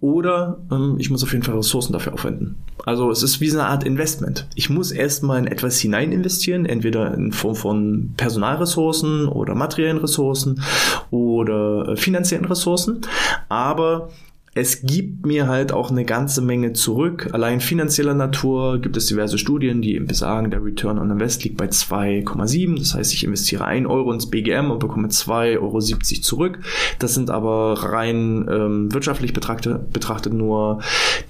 oder 0.00 0.58
ähm, 0.70 0.96
ich 0.98 1.10
muss 1.10 1.22
auf 1.22 1.32
jeden 1.32 1.44
Fall 1.44 1.56
Ressourcen 1.56 1.92
dafür 1.92 2.14
aufwenden. 2.14 2.56
Also 2.84 3.10
es 3.10 3.22
ist 3.22 3.40
wie 3.40 3.48
so 3.48 3.58
eine 3.58 3.68
Art 3.68 3.84
Investment. 3.84 4.46
Ich 4.54 4.70
muss 4.70 4.92
erstmal 4.92 5.38
in 5.38 5.46
etwas 5.46 5.78
hinein 5.78 6.12
investieren, 6.12 6.66
entweder 6.66 7.14
in 7.14 7.32
Form 7.32 7.56
von 7.56 8.14
Personalressourcen 8.16 9.26
oder 9.28 9.54
materiellen 9.54 9.98
Ressourcen 9.98 10.62
oder 11.10 11.88
äh, 11.88 11.96
finanziellen 11.96 12.44
Ressourcen. 12.44 13.00
Aber 13.48 14.10
es 14.58 14.82
gibt 14.82 15.24
mir 15.24 15.46
halt 15.46 15.72
auch 15.72 15.90
eine 15.90 16.04
ganze 16.04 16.42
Menge 16.42 16.72
zurück. 16.72 17.28
Allein 17.32 17.60
finanzieller 17.60 18.14
Natur 18.14 18.80
gibt 18.80 18.96
es 18.96 19.06
diverse 19.06 19.38
Studien, 19.38 19.82
die 19.82 19.94
eben 19.94 20.06
besagen, 20.06 20.50
der 20.50 20.64
Return 20.64 20.98
on 20.98 21.10
Invest 21.10 21.44
liegt 21.44 21.56
bei 21.56 21.66
2,7. 21.66 22.78
Das 22.78 22.94
heißt, 22.94 23.14
ich 23.14 23.22
investiere 23.22 23.64
1 23.64 23.86
Euro 23.86 24.12
ins 24.12 24.26
BGM 24.26 24.72
und 24.72 24.80
bekomme 24.80 25.08
2,70 25.08 25.60
Euro 25.60 25.80
zurück. 25.80 26.58
Das 26.98 27.14
sind 27.14 27.30
aber 27.30 27.74
rein 27.84 28.48
ähm, 28.50 28.92
wirtschaftlich 28.92 29.32
betrachtet, 29.32 29.92
betrachtet 29.92 30.32
nur 30.32 30.80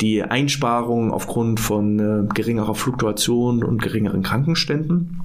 die 0.00 0.22
Einsparungen 0.22 1.10
aufgrund 1.10 1.60
von 1.60 1.98
äh, 1.98 2.34
geringerer 2.34 2.74
Fluktuation 2.74 3.62
und 3.62 3.82
geringeren 3.82 4.22
Krankenständen. 4.22 5.20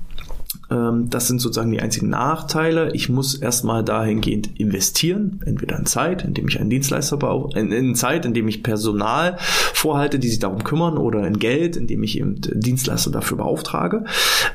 Ähm, 0.70 1.10
das 1.10 1.28
sind 1.28 1.40
sozusagen 1.40 1.72
die 1.72 1.82
einzigen 1.82 2.10
Nachteile. 2.10 2.94
Ich 2.94 3.10
muss 3.10 3.36
erstmal 3.36 3.84
dahingehend 3.84 4.60
investieren, 4.60 5.42
entweder 5.46 5.78
in 5.78 5.86
Zeit, 5.86 6.24
indem 6.24 6.48
ich 6.48 6.60
einen 6.60 6.70
Dienstleister 6.70 7.18
baue, 7.18 7.50
in, 7.56 7.72
in 7.72 7.96
Zeit, 7.96 8.26
indem 8.26 8.48
ich 8.48 8.64
Personal 8.64 9.38
vorhalte, 9.40 10.20
die 10.20 10.30
sich 10.30 10.40
darum 10.40 10.64
kümmern, 10.64 10.98
oder 10.98 11.26
in 11.28 11.40
Geld, 11.40 11.76
indem 11.76 12.04
ich 12.04 12.18
eben 12.18 12.36
Dienstleister 12.40 13.12
dafür 13.12 13.38
beauftrage. 13.38 14.06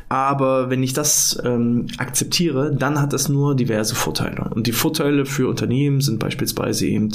Aber 0.09 0.71
wenn 0.71 0.83
ich 0.83 0.93
das 0.93 1.39
ähm, 1.45 1.87
akzeptiere, 1.99 2.75
dann 2.75 3.01
hat 3.01 3.13
das 3.13 3.29
nur 3.29 3.55
diverse 3.55 3.95
Vorteile. 3.95 4.51
Und 4.55 4.67
die 4.67 4.73
Vorteile 4.73 5.27
für 5.27 5.49
Unternehmen 5.49 6.01
sind 6.01 6.19
beispielsweise 6.19 6.87
eben 6.87 7.11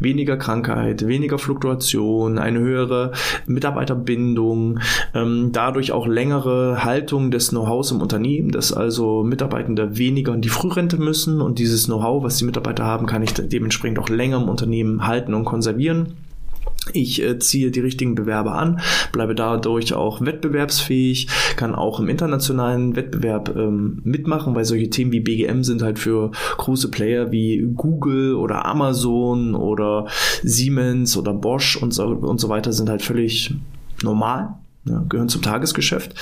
weniger 0.00 0.36
Krankheit, 0.36 1.06
weniger 1.06 1.38
Fluktuation, 1.38 2.38
eine 2.38 2.60
höhere 2.60 3.12
Mitarbeiterbindung, 3.46 4.80
ähm, 5.14 5.50
dadurch 5.52 5.92
auch 5.92 6.06
längere 6.06 6.84
Haltung 6.84 7.30
des 7.30 7.48
Know-hows 7.48 7.90
im 7.90 8.00
Unternehmen 8.00 8.35
dass 8.42 8.72
also 8.72 9.22
Mitarbeitende 9.22 9.98
weniger 9.98 10.34
in 10.34 10.40
die 10.40 10.48
Frührente 10.48 10.98
müssen 10.98 11.40
und 11.40 11.58
dieses 11.58 11.86
Know-how, 11.86 12.22
was 12.22 12.36
die 12.38 12.44
Mitarbeiter 12.44 12.84
haben, 12.84 13.06
kann 13.06 13.22
ich 13.22 13.32
dementsprechend 13.32 13.98
auch 13.98 14.08
länger 14.08 14.38
im 14.38 14.48
Unternehmen 14.48 15.06
halten 15.06 15.34
und 15.34 15.44
konservieren. 15.44 16.14
Ich 16.92 17.22
äh, 17.22 17.38
ziehe 17.38 17.70
die 17.70 17.80
richtigen 17.80 18.14
Bewerber 18.14 18.54
an, 18.54 18.80
bleibe 19.10 19.34
dadurch 19.34 19.94
auch 19.94 20.20
wettbewerbsfähig, 20.20 21.28
kann 21.56 21.74
auch 21.74 21.98
im 21.98 22.08
internationalen 22.08 22.94
Wettbewerb 22.94 23.54
ähm, 23.56 24.00
mitmachen, 24.04 24.54
weil 24.54 24.64
solche 24.64 24.90
Themen 24.90 25.12
wie 25.12 25.20
BGM 25.20 25.64
sind 25.64 25.82
halt 25.82 25.98
für 25.98 26.30
große 26.58 26.90
Player 26.90 27.32
wie 27.32 27.66
Google 27.74 28.34
oder 28.34 28.66
Amazon 28.66 29.54
oder 29.54 30.06
Siemens 30.42 31.16
oder 31.16 31.32
Bosch 31.32 31.76
und 31.76 31.92
so, 31.92 32.04
und 32.06 32.40
so 32.40 32.48
weiter 32.48 32.72
sind 32.72 32.88
halt 32.88 33.02
völlig 33.02 33.54
normal 34.02 34.54
ja, 34.88 35.04
gehören 35.08 35.28
zum 35.28 35.42
Tagesgeschäft. 35.42 36.14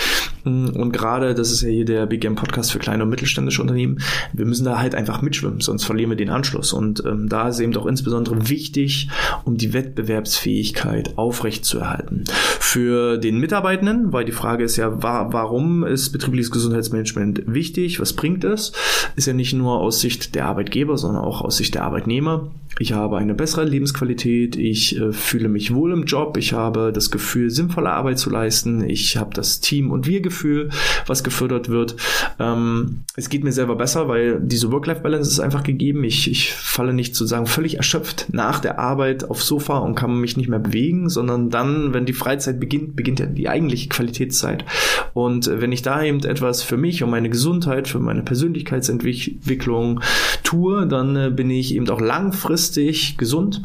Mm, 0.44 0.68
und 0.70 0.92
gerade, 0.92 1.34
das 1.34 1.50
ist 1.50 1.62
ja 1.62 1.68
hier 1.68 1.84
der 1.84 2.06
Game 2.06 2.34
Podcast 2.34 2.72
für 2.72 2.78
kleine 2.78 3.02
und 3.02 3.10
mittelständische 3.10 3.60
Unternehmen, 3.60 3.98
wir 4.32 4.46
müssen 4.46 4.64
da 4.64 4.78
halt 4.78 4.94
einfach 4.94 5.22
mitschwimmen, 5.22 5.60
sonst 5.60 5.84
verlieren 5.84 6.10
wir 6.10 6.16
den 6.16 6.30
Anschluss. 6.30 6.72
Und 6.72 7.04
ähm, 7.04 7.28
da 7.28 7.48
ist 7.48 7.60
eben 7.60 7.76
auch 7.76 7.86
insbesondere 7.86 8.48
wichtig, 8.48 9.08
um 9.44 9.56
die 9.56 9.72
Wettbewerbsfähigkeit 9.72 11.18
aufrechtzuerhalten. 11.18 12.24
Für 12.28 13.18
den 13.18 13.38
Mitarbeitenden, 13.38 14.12
weil 14.12 14.24
die 14.24 14.32
Frage 14.32 14.64
ist 14.64 14.76
ja, 14.76 15.02
wa 15.02 15.28
warum 15.30 15.84
ist 15.84 16.10
betriebliches 16.10 16.50
Gesundheitsmanagement 16.50 17.42
wichtig? 17.46 18.00
Was 18.00 18.12
bringt 18.14 18.44
es? 18.44 18.72
Ist 19.16 19.26
ja 19.26 19.32
nicht 19.32 19.52
nur 19.52 19.80
aus 19.80 20.00
Sicht 20.00 20.34
der 20.34 20.46
Arbeitgeber, 20.46 20.96
sondern 20.96 21.22
auch 21.22 21.42
aus 21.42 21.56
Sicht 21.56 21.74
der 21.74 21.84
Arbeitnehmer. 21.84 22.50
Ich 22.80 22.92
habe 22.92 23.18
eine 23.18 23.34
bessere 23.34 23.64
Lebensqualität, 23.64 24.56
ich 24.56 24.98
äh, 24.98 25.12
fühle 25.12 25.48
mich 25.48 25.72
wohl 25.72 25.92
im 25.92 26.04
Job, 26.04 26.36
ich 26.36 26.52
habe 26.52 26.92
das 26.92 27.12
Gefühl, 27.12 27.48
sinnvolle 27.50 27.90
Arbeit 27.90 28.18
zu 28.18 28.30
leisten, 28.30 28.82
ich 28.82 29.16
habe 29.16 29.32
das 29.32 29.60
Team- 29.60 29.92
und 29.92 30.08
Wir-Gefühl, 30.08 30.70
was 31.06 31.22
gefördert 31.22 31.68
wird. 31.68 31.94
Ähm, 32.40 33.04
es 33.14 33.28
geht 33.28 33.44
mir 33.44 33.52
selber 33.52 33.76
besser, 33.76 34.08
weil 34.08 34.40
diese 34.40 34.72
Work-Life-Balance 34.72 35.30
ist 35.30 35.38
einfach 35.38 35.62
gegeben. 35.62 36.02
Ich, 36.02 36.28
ich 36.28 36.52
falle 36.52 36.92
nicht 36.92 37.14
sozusagen 37.14 37.46
völlig 37.46 37.76
erschöpft 37.76 38.26
nach 38.32 38.58
der 38.58 38.80
Arbeit 38.80 39.30
aufs 39.30 39.46
Sofa 39.46 39.78
und 39.78 39.94
kann 39.94 40.20
mich 40.20 40.36
nicht 40.36 40.48
mehr 40.48 40.58
bewegen, 40.58 41.08
sondern 41.08 41.50
dann, 41.50 41.94
wenn 41.94 42.06
die 42.06 42.12
Freizeit 42.12 42.58
beginnt, 42.58 42.96
beginnt 42.96 43.20
ja 43.20 43.26
die 43.26 43.48
eigentliche 43.48 43.88
Qualitätszeit. 43.88 44.64
Und 45.12 45.46
äh, 45.46 45.60
wenn 45.60 45.70
ich 45.70 45.82
da 45.82 46.02
eben 46.02 46.24
etwas 46.24 46.64
für 46.64 46.76
mich 46.76 47.04
und 47.04 47.10
meine 47.10 47.30
Gesundheit, 47.30 47.86
für 47.86 48.00
meine 48.00 48.22
Persönlichkeitsentwicklung 48.22 50.00
tue, 50.42 50.88
dann 50.88 51.14
äh, 51.14 51.30
bin 51.30 51.50
ich 51.50 51.76
eben 51.76 51.88
auch 51.88 52.00
langfristig 52.00 52.63
langfristig 52.64 53.18
gesund 53.18 53.62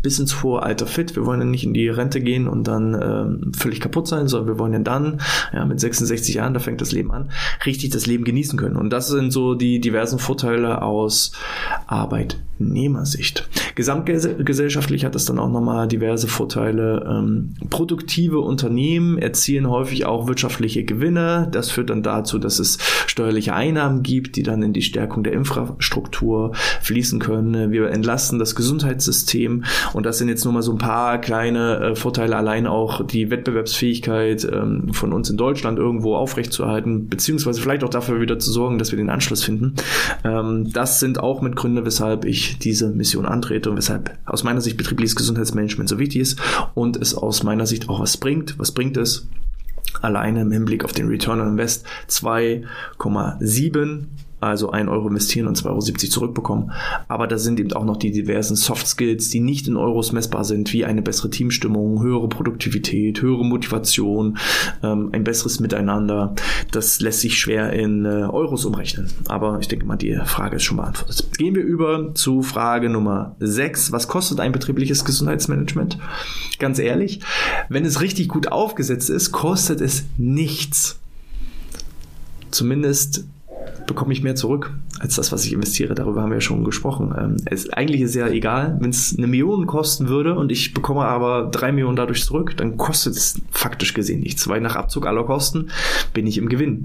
bis 0.00 0.18
ins 0.18 0.42
hohe 0.42 0.62
Alter 0.62 0.86
fit. 0.86 1.14
Wir 1.14 1.26
wollen 1.26 1.40
ja 1.40 1.46
nicht 1.46 1.64
in 1.64 1.74
die 1.74 1.88
Rente 1.88 2.20
gehen 2.20 2.48
und 2.48 2.66
dann 2.66 2.94
ähm, 2.94 3.52
völlig 3.54 3.80
kaputt 3.80 4.08
sein, 4.08 4.28
sondern 4.28 4.48
wir 4.48 4.58
wollen 4.58 4.72
ja 4.72 4.78
dann, 4.78 5.20
ja, 5.52 5.64
mit 5.66 5.78
66 5.78 6.36
Jahren, 6.36 6.54
da 6.54 6.60
fängt 6.60 6.80
das 6.80 6.92
Leben 6.92 7.12
an, 7.12 7.30
richtig 7.66 7.90
das 7.90 8.06
Leben 8.06 8.24
genießen 8.24 8.58
können. 8.58 8.76
Und 8.76 8.90
das 8.90 9.08
sind 9.08 9.30
so 9.30 9.54
die 9.54 9.80
diversen 9.80 10.18
Vorteile 10.18 10.80
aus 10.80 11.32
Arbeitnehmersicht. 12.54 13.48
Gesamtgesellschaftlich 13.74 15.04
hat 15.04 15.14
es 15.16 15.24
dann 15.24 15.38
auch 15.38 15.50
nochmal 15.50 15.88
diverse 15.88 16.28
Vorteile. 16.28 17.04
Ähm, 17.08 17.54
produktive 17.70 18.40
Unternehmen 18.40 19.18
erzielen 19.18 19.68
häufig 19.68 20.06
auch 20.06 20.28
wirtschaftliche 20.28 20.84
Gewinne. 20.84 21.48
Das 21.50 21.70
führt 21.70 21.90
dann 21.90 22.02
dazu, 22.02 22.38
dass 22.38 22.58
es 22.58 22.78
steuerliche 23.06 23.54
Einnahmen 23.54 24.02
gibt, 24.02 24.36
die 24.36 24.42
dann 24.42 24.62
in 24.62 24.72
die 24.72 24.82
Stärkung 24.82 25.24
der 25.24 25.32
Infrastruktur 25.32 26.52
fließen 26.82 27.18
können. 27.18 27.72
Wir 27.72 27.90
entlasten 27.90 28.38
das 28.38 28.54
Gesundheitssystem 28.54 29.64
und 29.92 30.06
das 30.06 30.18
sind 30.18 30.28
jetzt 30.28 30.44
nur 30.44 30.54
mal 30.54 30.62
so 30.62 30.72
ein 30.72 30.78
paar 30.78 31.20
kleine 31.20 31.80
äh, 31.80 31.96
Vorteile, 31.96 32.36
allein 32.36 32.66
auch 32.66 33.04
die 33.04 33.30
Wettbewerbsfähigkeit 33.30 34.46
ähm, 34.50 34.92
von 34.92 35.12
uns 35.12 35.30
in 35.30 35.36
Deutschland 35.36 35.78
irgendwo 35.78 36.14
aufrechtzuerhalten, 36.16 37.08
beziehungsweise 37.08 37.60
vielleicht 37.60 37.82
auch 37.82 37.90
dafür 37.90 38.20
wieder 38.20 38.38
zu 38.38 38.52
sorgen, 38.52 38.78
dass 38.78 38.92
wir 38.92 38.96
den 38.96 39.10
Anschluss 39.10 39.42
finden. 39.42 39.74
Ähm, 40.24 40.70
das 40.72 41.00
sind 41.00 41.18
auch 41.18 41.42
mit 41.42 41.56
Gründe, 41.56 41.84
weshalb 41.84 42.24
ich 42.24 42.43
diese 42.58 42.90
Mission 42.90 43.26
antrete 43.26 43.70
und 43.70 43.76
weshalb 43.76 44.16
aus 44.24 44.44
meiner 44.44 44.60
Sicht 44.60 44.76
betriebliches 44.76 45.16
Gesundheitsmanagement 45.16 45.88
so 45.88 45.98
wichtig 45.98 46.20
ist 46.20 46.40
und 46.74 46.96
es 46.96 47.14
aus 47.14 47.42
meiner 47.42 47.66
Sicht 47.66 47.88
auch 47.88 48.00
was 48.00 48.16
bringt. 48.16 48.58
Was 48.58 48.72
bringt 48.72 48.96
es? 48.96 49.28
Alleine 50.00 50.42
im 50.42 50.50
Hinblick 50.50 50.84
auf 50.84 50.92
den 50.92 51.08
Return 51.08 51.40
on 51.40 51.48
Invest 51.48 51.86
2,7 52.08 54.04
also 54.44 54.70
1 54.70 54.88
Euro 54.88 55.08
investieren 55.08 55.46
und 55.46 55.58
2,70 55.58 55.66
Euro 55.68 55.80
zurückbekommen. 55.80 56.72
Aber 57.08 57.26
da 57.26 57.38
sind 57.38 57.58
eben 57.60 57.72
auch 57.72 57.84
noch 57.84 57.96
die 57.96 58.12
diversen 58.12 58.56
Soft 58.56 58.86
Skills, 58.86 59.30
die 59.30 59.40
nicht 59.40 59.66
in 59.68 59.76
Euros 59.76 60.12
messbar 60.12 60.44
sind, 60.44 60.72
wie 60.72 60.84
eine 60.84 61.02
bessere 61.02 61.30
Teamstimmung, 61.30 62.02
höhere 62.02 62.28
Produktivität, 62.28 63.22
höhere 63.22 63.44
Motivation, 63.44 64.38
ähm, 64.82 65.10
ein 65.12 65.24
besseres 65.24 65.60
Miteinander. 65.60 66.34
Das 66.70 67.00
lässt 67.00 67.20
sich 67.20 67.38
schwer 67.38 67.72
in 67.72 68.04
äh, 68.04 68.08
Euros 68.08 68.64
umrechnen. 68.64 69.10
Aber 69.28 69.58
ich 69.60 69.68
denke 69.68 69.86
mal, 69.86 69.96
die 69.96 70.18
Frage 70.24 70.56
ist 70.56 70.64
schon 70.64 70.76
beantwortet. 70.76 71.28
Gehen 71.38 71.54
wir 71.54 71.62
über 71.62 72.14
zu 72.14 72.42
Frage 72.42 72.90
Nummer 72.90 73.36
6. 73.40 73.92
Was 73.92 74.08
kostet 74.08 74.40
ein 74.40 74.52
betriebliches 74.52 75.04
Gesundheitsmanagement? 75.04 75.98
Ganz 76.58 76.78
ehrlich, 76.78 77.20
wenn 77.68 77.84
es 77.84 78.00
richtig 78.00 78.28
gut 78.28 78.48
aufgesetzt 78.48 79.10
ist, 79.10 79.32
kostet 79.32 79.80
es 79.80 80.04
nichts. 80.18 81.00
Zumindest 82.50 83.24
bekomme 83.86 84.12
ich 84.12 84.22
mehr 84.22 84.34
zurück 84.34 84.72
als 85.00 85.16
das, 85.16 85.32
was 85.32 85.44
ich 85.44 85.52
investiere. 85.52 85.94
Darüber 85.94 86.22
haben 86.22 86.30
wir 86.30 86.36
ja 86.36 86.40
schon 86.40 86.64
gesprochen. 86.64 87.14
Ähm, 87.18 87.36
es, 87.46 87.70
eigentlich 87.70 88.00
ist 88.00 88.14
ja 88.14 88.28
egal, 88.28 88.76
wenn 88.80 88.90
es 88.90 89.14
eine 89.16 89.26
Million 89.26 89.66
kosten 89.66 90.08
würde 90.08 90.34
und 90.34 90.50
ich 90.50 90.74
bekomme 90.74 91.02
aber 91.02 91.48
drei 91.50 91.72
Millionen 91.72 91.96
dadurch 91.96 92.24
zurück, 92.24 92.56
dann 92.56 92.76
kostet 92.76 93.14
es 93.14 93.40
faktisch 93.50 93.94
gesehen 93.94 94.20
nichts, 94.20 94.48
weil 94.48 94.60
nach 94.60 94.76
Abzug 94.76 95.06
aller 95.06 95.24
Kosten 95.24 95.70
bin 96.12 96.26
ich 96.26 96.38
im 96.38 96.48
Gewinn. 96.48 96.84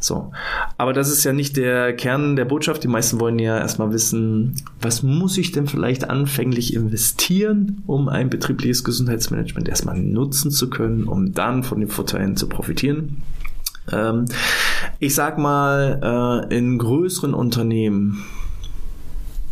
So. 0.00 0.32
Aber 0.78 0.92
das 0.92 1.10
ist 1.10 1.24
ja 1.24 1.32
nicht 1.32 1.56
der 1.56 1.94
Kern 1.94 2.36
der 2.36 2.44
Botschaft. 2.44 2.84
Die 2.84 2.88
meisten 2.88 3.20
wollen 3.20 3.38
ja 3.38 3.58
erstmal 3.58 3.92
wissen, 3.92 4.54
was 4.80 5.02
muss 5.02 5.38
ich 5.38 5.52
denn 5.52 5.66
vielleicht 5.66 6.08
anfänglich 6.08 6.74
investieren, 6.74 7.82
um 7.86 8.08
ein 8.08 8.30
betriebliches 8.30 8.84
Gesundheitsmanagement 8.84 9.68
erstmal 9.68 9.98
nutzen 9.98 10.50
zu 10.50 10.70
können, 10.70 11.04
um 11.04 11.32
dann 11.32 11.62
von 11.62 11.80
den 11.80 11.88
Vorteilen 11.88 12.36
zu 12.36 12.48
profitieren. 12.48 13.22
Ähm, 13.92 14.26
ich 14.98 15.14
sag 15.14 15.38
mal, 15.38 16.46
äh, 16.50 16.56
in 16.56 16.78
größeren 16.78 17.34
Unternehmen 17.34 18.24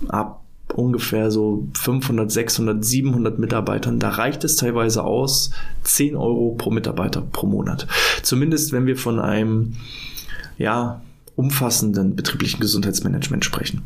ab 0.09 0.41
ungefähr 0.75 1.31
so 1.31 1.69
500, 1.75 2.31
600, 2.31 2.85
700 2.85 3.39
Mitarbeitern, 3.39 4.01
da 4.01 4.11
reicht 4.11 4.45
es 4.45 4.57
teilweise 4.57 5.05
aus 5.05 5.51
10 5.85 6.17
Euro 6.17 6.55
pro 6.59 6.71
Mitarbeiter 6.71 7.21
pro 7.21 7.47
Monat. 7.47 7.87
Zumindest 8.23 8.73
wenn 8.73 8.87
wir 8.87 8.97
von 8.97 9.21
einem, 9.21 9.75
ja, 10.59 11.01
umfassenden 11.37 12.15
betrieblichen 12.15 12.61
Gesundheitsmanagement 12.61 13.45
sprechen. 13.45 13.83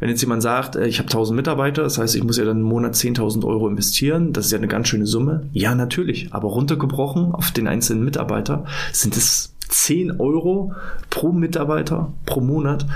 Wenn 0.00 0.10
jetzt 0.10 0.20
jemand 0.20 0.42
sagt, 0.42 0.76
äh, 0.76 0.86
ich 0.86 0.98
habe 0.98 1.08
1000 1.08 1.34
Mitarbeiter, 1.34 1.82
das 1.82 1.96
heißt, 1.96 2.14
ich 2.14 2.22
muss 2.22 2.36
ja 2.36 2.44
dann 2.44 2.58
im 2.58 2.62
Monat 2.62 2.94
10.000 2.94 3.44
Euro 3.44 3.68
investieren, 3.68 4.34
das 4.34 4.46
ist 4.46 4.52
ja 4.52 4.58
eine 4.58 4.68
ganz 4.68 4.88
schöne 4.88 5.06
Summe. 5.06 5.48
Ja, 5.52 5.74
natürlich, 5.74 6.32
aber 6.32 6.48
runtergebrochen 6.48 7.32
auf 7.32 7.52
den 7.52 7.68
einzelnen 7.68 8.04
Mitarbeiter 8.04 8.66
sind 8.92 9.16
es 9.16 9.54
10 9.70 10.20
Euro 10.20 10.74
pro 11.08 11.32
Mitarbeiter 11.32 12.12
pro 12.26 12.40
Monat. 12.40 12.86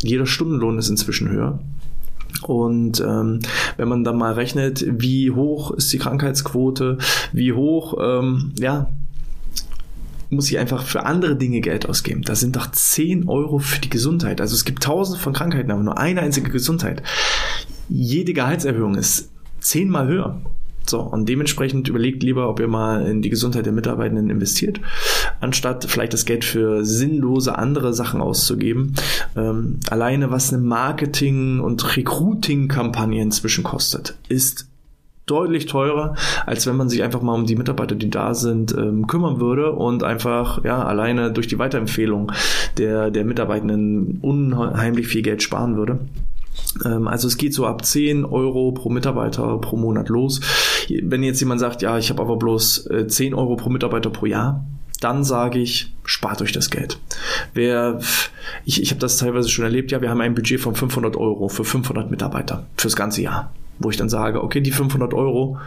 Jeder 0.00 0.26
Stundenlohn 0.26 0.78
ist 0.78 0.88
inzwischen 0.88 1.28
höher. 1.28 1.58
Und 2.42 3.00
ähm, 3.00 3.40
wenn 3.76 3.88
man 3.88 4.04
dann 4.04 4.16
mal 4.16 4.34
rechnet, 4.34 4.84
wie 4.86 5.30
hoch 5.30 5.72
ist 5.72 5.92
die 5.92 5.98
Krankheitsquote, 5.98 6.98
wie 7.32 7.52
hoch, 7.52 7.94
ähm, 8.00 8.52
ja, 8.58 8.88
muss 10.30 10.50
ich 10.50 10.58
einfach 10.58 10.82
für 10.82 11.04
andere 11.04 11.36
Dinge 11.36 11.60
Geld 11.60 11.88
ausgeben. 11.88 12.22
Das 12.22 12.40
sind 12.40 12.54
doch 12.54 12.70
10 12.70 13.28
Euro 13.28 13.58
für 13.58 13.80
die 13.80 13.88
Gesundheit. 13.88 14.40
Also 14.40 14.54
es 14.54 14.64
gibt 14.64 14.82
tausende 14.82 15.18
von 15.18 15.32
Krankheiten, 15.32 15.70
aber 15.70 15.82
nur 15.82 15.98
eine 15.98 16.20
einzige 16.20 16.50
Gesundheit. 16.50 17.02
Jede 17.88 18.34
Gehaltserhöhung 18.34 18.94
ist 18.94 19.30
zehnmal 19.60 20.06
höher. 20.06 20.40
So, 20.88 21.00
und 21.00 21.28
dementsprechend 21.28 21.88
überlegt 21.88 22.22
lieber, 22.22 22.48
ob 22.48 22.60
ihr 22.60 22.68
mal 22.68 23.06
in 23.06 23.20
die 23.20 23.28
Gesundheit 23.28 23.66
der 23.66 23.72
Mitarbeitenden 23.72 24.30
investiert, 24.30 24.80
anstatt 25.40 25.84
vielleicht 25.84 26.14
das 26.14 26.24
Geld 26.24 26.44
für 26.44 26.84
sinnlose 26.84 27.58
andere 27.58 27.92
Sachen 27.92 28.22
auszugeben. 28.22 28.94
Ähm, 29.36 29.80
alleine 29.90 30.30
was 30.30 30.52
eine 30.52 30.62
Marketing- 30.62 31.60
und 31.60 31.96
Recruiting-Kampagne 31.96 33.20
inzwischen 33.20 33.64
kostet, 33.64 34.16
ist 34.28 34.66
deutlich 35.26 35.66
teurer, 35.66 36.14
als 36.46 36.66
wenn 36.66 36.76
man 36.76 36.88
sich 36.88 37.02
einfach 37.02 37.20
mal 37.20 37.34
um 37.34 37.44
die 37.44 37.56
Mitarbeiter, 37.56 37.94
die 37.94 38.08
da 38.08 38.32
sind, 38.32 38.74
ähm, 38.74 39.06
kümmern 39.06 39.40
würde 39.40 39.72
und 39.72 40.02
einfach 40.02 40.64
ja 40.64 40.82
alleine 40.82 41.32
durch 41.32 41.48
die 41.48 41.58
Weiterempfehlung 41.58 42.32
der, 42.78 43.10
der 43.10 43.26
Mitarbeitenden 43.26 44.20
unheimlich 44.22 45.06
viel 45.06 45.20
Geld 45.20 45.42
sparen 45.42 45.76
würde. 45.76 45.98
Ähm, 46.84 47.08
also 47.08 47.28
es 47.28 47.36
geht 47.36 47.54
so 47.54 47.66
ab 47.66 47.84
10 47.84 48.24
Euro 48.24 48.72
pro 48.72 48.90
Mitarbeiter 48.90 49.58
pro 49.58 49.76
Monat 49.76 50.08
los. 50.08 50.40
Wenn 51.02 51.22
jetzt 51.22 51.40
jemand 51.40 51.60
sagt, 51.60 51.82
ja, 51.82 51.98
ich 51.98 52.10
habe 52.10 52.22
aber 52.22 52.36
bloß 52.36 52.88
10 53.08 53.32
äh, 53.32 53.36
Euro 53.36 53.56
pro 53.56 53.70
Mitarbeiter 53.70 54.10
pro 54.10 54.26
Jahr, 54.26 54.64
dann 55.00 55.24
sage 55.24 55.58
ich, 55.58 55.94
spart 56.04 56.42
euch 56.42 56.52
das 56.52 56.70
Geld. 56.70 56.98
Wer, 57.54 58.00
ich, 58.64 58.82
ich 58.82 58.90
habe 58.90 59.00
das 59.00 59.18
teilweise 59.18 59.48
schon 59.48 59.64
erlebt, 59.64 59.92
ja, 59.92 60.00
wir 60.00 60.10
haben 60.10 60.20
ein 60.20 60.34
Budget 60.34 60.60
von 60.60 60.74
500 60.74 61.16
Euro 61.16 61.48
für 61.48 61.64
500 61.64 62.10
Mitarbeiter 62.10 62.66
fürs 62.76 62.96
ganze 62.96 63.22
Jahr, 63.22 63.52
wo 63.78 63.90
ich 63.90 63.96
dann 63.96 64.08
sage, 64.08 64.42
okay, 64.42 64.60
die 64.60 64.72
500 64.72 65.14
Euro, 65.14 65.58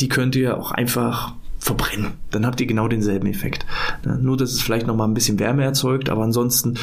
die 0.00 0.08
könnt 0.08 0.36
ihr 0.36 0.58
auch 0.58 0.72
einfach 0.72 1.34
verbrennen. 1.58 2.12
Dann 2.30 2.46
habt 2.46 2.60
ihr 2.60 2.66
genau 2.66 2.88
denselben 2.88 3.26
Effekt. 3.26 3.66
Nur, 4.20 4.36
dass 4.36 4.52
es 4.52 4.62
vielleicht 4.62 4.86
noch 4.86 4.96
mal 4.96 5.06
ein 5.06 5.14
bisschen 5.14 5.38
Wärme 5.38 5.64
erzeugt, 5.64 6.08
aber 6.08 6.22
ansonsten 6.22 6.74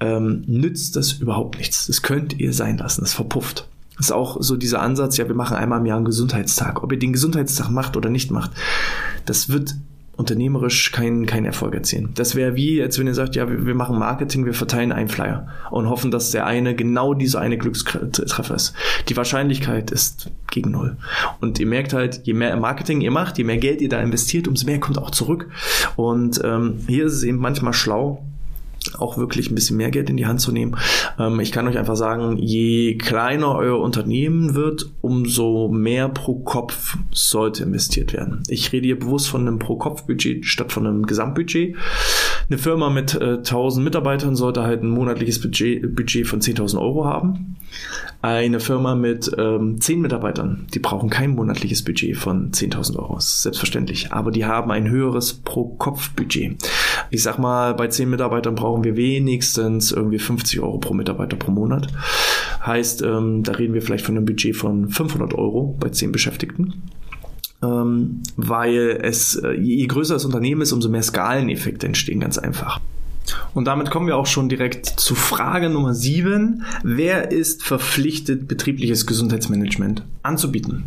ähm, 0.00 0.44
nützt 0.46 0.96
das 0.96 1.12
überhaupt 1.14 1.58
nichts. 1.58 1.86
Das 1.86 2.02
könnt 2.02 2.38
ihr 2.38 2.52
sein 2.52 2.78
lassen. 2.78 3.00
Das 3.00 3.14
verpufft. 3.14 3.68
Ist 3.98 4.12
auch 4.12 4.36
so 4.40 4.56
dieser 4.56 4.80
Ansatz, 4.80 5.16
ja, 5.16 5.26
wir 5.28 5.34
machen 5.34 5.56
einmal 5.56 5.80
im 5.80 5.86
Jahr 5.86 5.96
einen 5.96 6.06
Gesundheitstag. 6.06 6.82
Ob 6.82 6.92
ihr 6.92 6.98
den 6.98 7.12
Gesundheitstag 7.12 7.70
macht 7.70 7.96
oder 7.96 8.10
nicht 8.10 8.30
macht, 8.30 8.52
das 9.26 9.48
wird 9.48 9.74
unternehmerisch 10.18 10.90
keinen 10.90 11.26
kein 11.26 11.44
Erfolg 11.44 11.74
erzielen. 11.74 12.10
Das 12.16 12.34
wäre 12.34 12.56
wie, 12.56 12.82
als 12.82 12.98
wenn 12.98 13.06
ihr 13.06 13.14
sagt, 13.14 13.36
ja, 13.36 13.48
wir, 13.48 13.64
wir, 13.66 13.74
machen 13.76 13.96
Marketing, 14.00 14.44
wir 14.44 14.52
verteilen 14.52 14.90
einen 14.90 15.08
Flyer 15.08 15.46
und 15.70 15.88
hoffen, 15.88 16.10
dass 16.10 16.32
der 16.32 16.44
eine 16.44 16.74
genau 16.74 17.14
dieser 17.14 17.40
eine 17.40 17.56
Glückstreffer 17.56 18.54
ist. 18.56 18.74
Die 19.08 19.16
Wahrscheinlichkeit 19.16 19.92
ist 19.92 20.28
gegen 20.50 20.72
null. 20.72 20.96
Und 21.40 21.60
ihr 21.60 21.66
merkt 21.66 21.92
halt, 21.92 22.22
je 22.24 22.34
mehr 22.34 22.56
Marketing 22.56 23.00
ihr 23.00 23.12
macht, 23.12 23.38
je 23.38 23.44
mehr 23.44 23.58
Geld 23.58 23.80
ihr 23.80 23.88
da 23.88 24.00
investiert, 24.00 24.48
umso 24.48 24.66
mehr 24.66 24.80
kommt 24.80 24.98
auch 24.98 25.12
zurück. 25.12 25.50
Und 25.94 26.40
ähm, 26.42 26.80
hier 26.88 27.06
ist 27.06 27.12
es 27.12 27.22
eben 27.22 27.38
manchmal 27.38 27.72
schlau, 27.72 28.24
auch 28.96 29.18
wirklich 29.18 29.50
ein 29.50 29.54
bisschen 29.54 29.76
mehr 29.76 29.90
Geld 29.90 30.10
in 30.10 30.16
die 30.16 30.26
Hand 30.26 30.40
zu 30.40 30.52
nehmen. 30.52 30.76
Ähm, 31.18 31.40
ich 31.40 31.52
kann 31.52 31.66
euch 31.68 31.78
einfach 31.78 31.96
sagen, 31.96 32.36
je 32.36 32.96
kleiner 32.96 33.54
euer 33.54 33.78
Unternehmen 33.80 34.54
wird, 34.54 34.90
umso 35.00 35.68
mehr 35.68 36.08
pro 36.08 36.40
Kopf 36.40 36.96
sollte 37.10 37.64
investiert 37.64 38.12
werden. 38.12 38.42
Ich 38.48 38.72
rede 38.72 38.86
hier 38.86 38.98
bewusst 38.98 39.28
von 39.28 39.46
einem 39.46 39.58
Pro-Kopf-Budget 39.58 40.46
statt 40.46 40.72
von 40.72 40.86
einem 40.86 41.06
Gesamtbudget. 41.06 41.76
Eine 42.48 42.58
Firma 42.58 42.90
mit 42.90 43.14
äh, 43.14 43.38
1000 43.38 43.84
Mitarbeitern 43.84 44.36
sollte 44.36 44.62
halt 44.62 44.82
ein 44.82 44.90
monatliches 44.90 45.40
Budget, 45.40 45.94
Budget 45.94 46.26
von 46.26 46.40
10.000 46.40 46.80
Euro 46.80 47.04
haben. 47.04 47.56
Eine 48.20 48.58
Firma 48.58 48.94
mit 48.94 49.30
ähm, 49.38 49.80
10 49.80 50.00
Mitarbeitern, 50.00 50.66
die 50.74 50.80
brauchen 50.80 51.10
kein 51.10 51.34
monatliches 51.34 51.84
Budget 51.84 52.16
von 52.16 52.50
10.000 52.50 52.96
Euro. 52.96 53.20
Selbstverständlich. 53.20 54.12
Aber 54.12 54.30
die 54.30 54.44
haben 54.44 54.70
ein 54.70 54.88
höheres 54.88 55.34
Pro-Kopf-Budget. 55.34 56.56
Ich 57.10 57.22
sag 57.22 57.38
mal, 57.38 57.74
bei 57.74 57.88
10 57.88 58.08
Mitarbeitern 58.08 58.54
brauchen 58.54 58.84
wir 58.84 58.96
wenigstens 58.96 59.92
irgendwie 59.92 60.18
50 60.18 60.60
Euro 60.60 60.78
pro 60.78 60.94
Mitarbeiter 60.94 61.36
pro 61.36 61.50
Monat. 61.50 61.88
Heißt, 62.64 63.02
ähm, 63.02 63.42
da 63.42 63.52
reden 63.52 63.74
wir 63.74 63.82
vielleicht 63.82 64.04
von 64.04 64.16
einem 64.16 64.26
Budget 64.26 64.56
von 64.56 64.88
500 64.88 65.34
Euro 65.34 65.76
bei 65.78 65.88
10 65.90 66.12
Beschäftigten 66.12 66.82
ähm, 67.62 68.22
weil 68.36 69.00
es, 69.02 69.36
äh, 69.36 69.52
je 69.52 69.86
größer 69.86 70.14
das 70.14 70.24
Unternehmen 70.24 70.62
ist, 70.62 70.72
umso 70.72 70.88
mehr 70.88 71.02
Skaleneffekte 71.02 71.86
entstehen 71.86 72.20
ganz 72.20 72.38
einfach. 72.38 72.80
Und 73.52 73.66
damit 73.66 73.90
kommen 73.90 74.06
wir 74.06 74.16
auch 74.16 74.26
schon 74.26 74.48
direkt 74.48 74.86
zu 74.86 75.14
Frage 75.14 75.68
Nummer 75.68 75.94
7. 75.94 76.62
Wer 76.82 77.30
ist 77.30 77.62
verpflichtet, 77.62 78.48
betriebliches 78.48 79.06
Gesundheitsmanagement 79.06 80.02
anzubieten? 80.22 80.84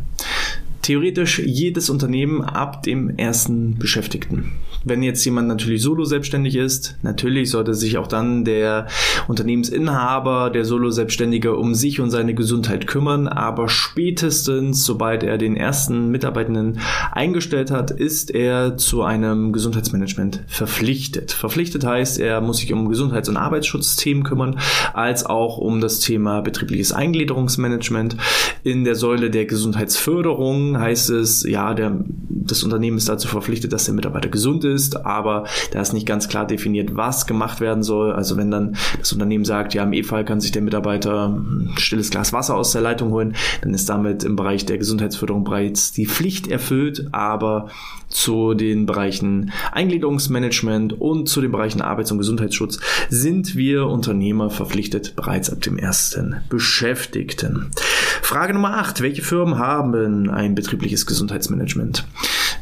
Theoretisch 0.81 1.37
jedes 1.39 1.91
Unternehmen 1.91 2.41
ab 2.41 2.81
dem 2.83 3.15
ersten 3.17 3.77
Beschäftigten. 3.77 4.53
Wenn 4.83 5.03
jetzt 5.03 5.23
jemand 5.25 5.47
natürlich 5.47 5.83
solo 5.83 6.05
selbstständig 6.05 6.55
ist, 6.55 6.97
natürlich 7.03 7.51
sollte 7.51 7.75
sich 7.75 7.99
auch 7.99 8.07
dann 8.07 8.45
der 8.45 8.87
Unternehmensinhaber, 9.27 10.49
der 10.49 10.65
solo 10.65 10.89
Selbstständige 10.89 11.55
um 11.55 11.75
sich 11.75 11.99
und 11.99 12.09
seine 12.09 12.33
Gesundheit 12.33 12.87
kümmern, 12.87 13.27
aber 13.27 13.69
spätestens, 13.69 14.83
sobald 14.83 15.21
er 15.21 15.37
den 15.37 15.55
ersten 15.55 16.09
Mitarbeitenden 16.09 16.79
eingestellt 17.11 17.69
hat, 17.69 17.91
ist 17.91 18.31
er 18.31 18.75
zu 18.75 19.03
einem 19.03 19.53
Gesundheitsmanagement 19.53 20.43
verpflichtet. 20.47 21.31
Verpflichtet 21.31 21.85
heißt, 21.85 22.19
er 22.19 22.41
muss 22.41 22.57
sich 22.57 22.73
um 22.73 22.89
Gesundheits- 22.89 23.29
und 23.29 23.37
Arbeitsschutzthemen 23.37 24.23
kümmern, 24.23 24.59
als 24.93 25.27
auch 25.27 25.59
um 25.59 25.79
das 25.79 25.99
Thema 25.99 26.41
betriebliches 26.41 26.91
Eingliederungsmanagement. 26.91 28.17
In 28.63 28.83
der 28.83 28.95
Säule 28.95 29.29
der 29.29 29.45
Gesundheitsförderung 29.45 30.79
heißt 30.79 31.11
es, 31.11 31.43
ja, 31.43 31.75
der, 31.75 32.03
das 32.29 32.63
Unternehmen 32.63 32.97
ist 32.97 33.09
dazu 33.09 33.27
verpflichtet, 33.27 33.73
dass 33.73 33.85
der 33.85 33.93
Mitarbeiter 33.93 34.29
gesund 34.29 34.63
ist 34.63 34.70
ist, 34.71 35.05
aber 35.05 35.45
da 35.71 35.81
ist 35.81 35.93
nicht 35.93 36.07
ganz 36.07 36.27
klar 36.27 36.45
definiert, 36.45 36.95
was 36.95 37.27
gemacht 37.27 37.61
werden 37.61 37.83
soll. 37.83 38.13
Also 38.13 38.37
wenn 38.37 38.51
dann 38.51 38.75
das 38.99 39.11
Unternehmen 39.13 39.45
sagt, 39.45 39.73
ja, 39.73 39.83
im 39.83 39.93
E-Fall 39.93 40.25
kann 40.25 40.41
sich 40.41 40.51
der 40.51 40.61
Mitarbeiter 40.61 41.29
ein 41.29 41.73
stilles 41.77 42.09
Glas 42.09 42.33
Wasser 42.33 42.55
aus 42.55 42.71
der 42.71 42.81
Leitung 42.81 43.11
holen, 43.11 43.35
dann 43.61 43.73
ist 43.73 43.89
damit 43.89 44.23
im 44.23 44.35
Bereich 44.35 44.65
der 44.65 44.77
Gesundheitsförderung 44.77 45.43
bereits 45.43 45.91
die 45.91 46.05
Pflicht 46.05 46.47
erfüllt, 46.47 47.07
aber 47.11 47.69
zu 48.11 48.53
den 48.53 48.85
Bereichen 48.85 49.51
Eingliederungsmanagement 49.71 50.99
und 50.99 51.29
zu 51.29 51.41
den 51.41 51.51
Bereichen 51.51 51.81
Arbeits- 51.81 52.11
und 52.11 52.17
Gesundheitsschutz 52.17 52.79
sind 53.09 53.55
wir 53.55 53.87
Unternehmer 53.87 54.49
verpflichtet 54.49 55.15
bereits 55.15 55.49
ab 55.49 55.61
dem 55.61 55.77
ersten 55.77 56.41
Beschäftigten. 56.49 57.71
Frage 58.21 58.53
Nummer 58.53 58.77
8. 58.77 59.01
Welche 59.01 59.21
Firmen 59.21 59.57
haben 59.57 60.29
ein 60.29 60.55
betriebliches 60.55 61.05
Gesundheitsmanagement? 61.05 62.05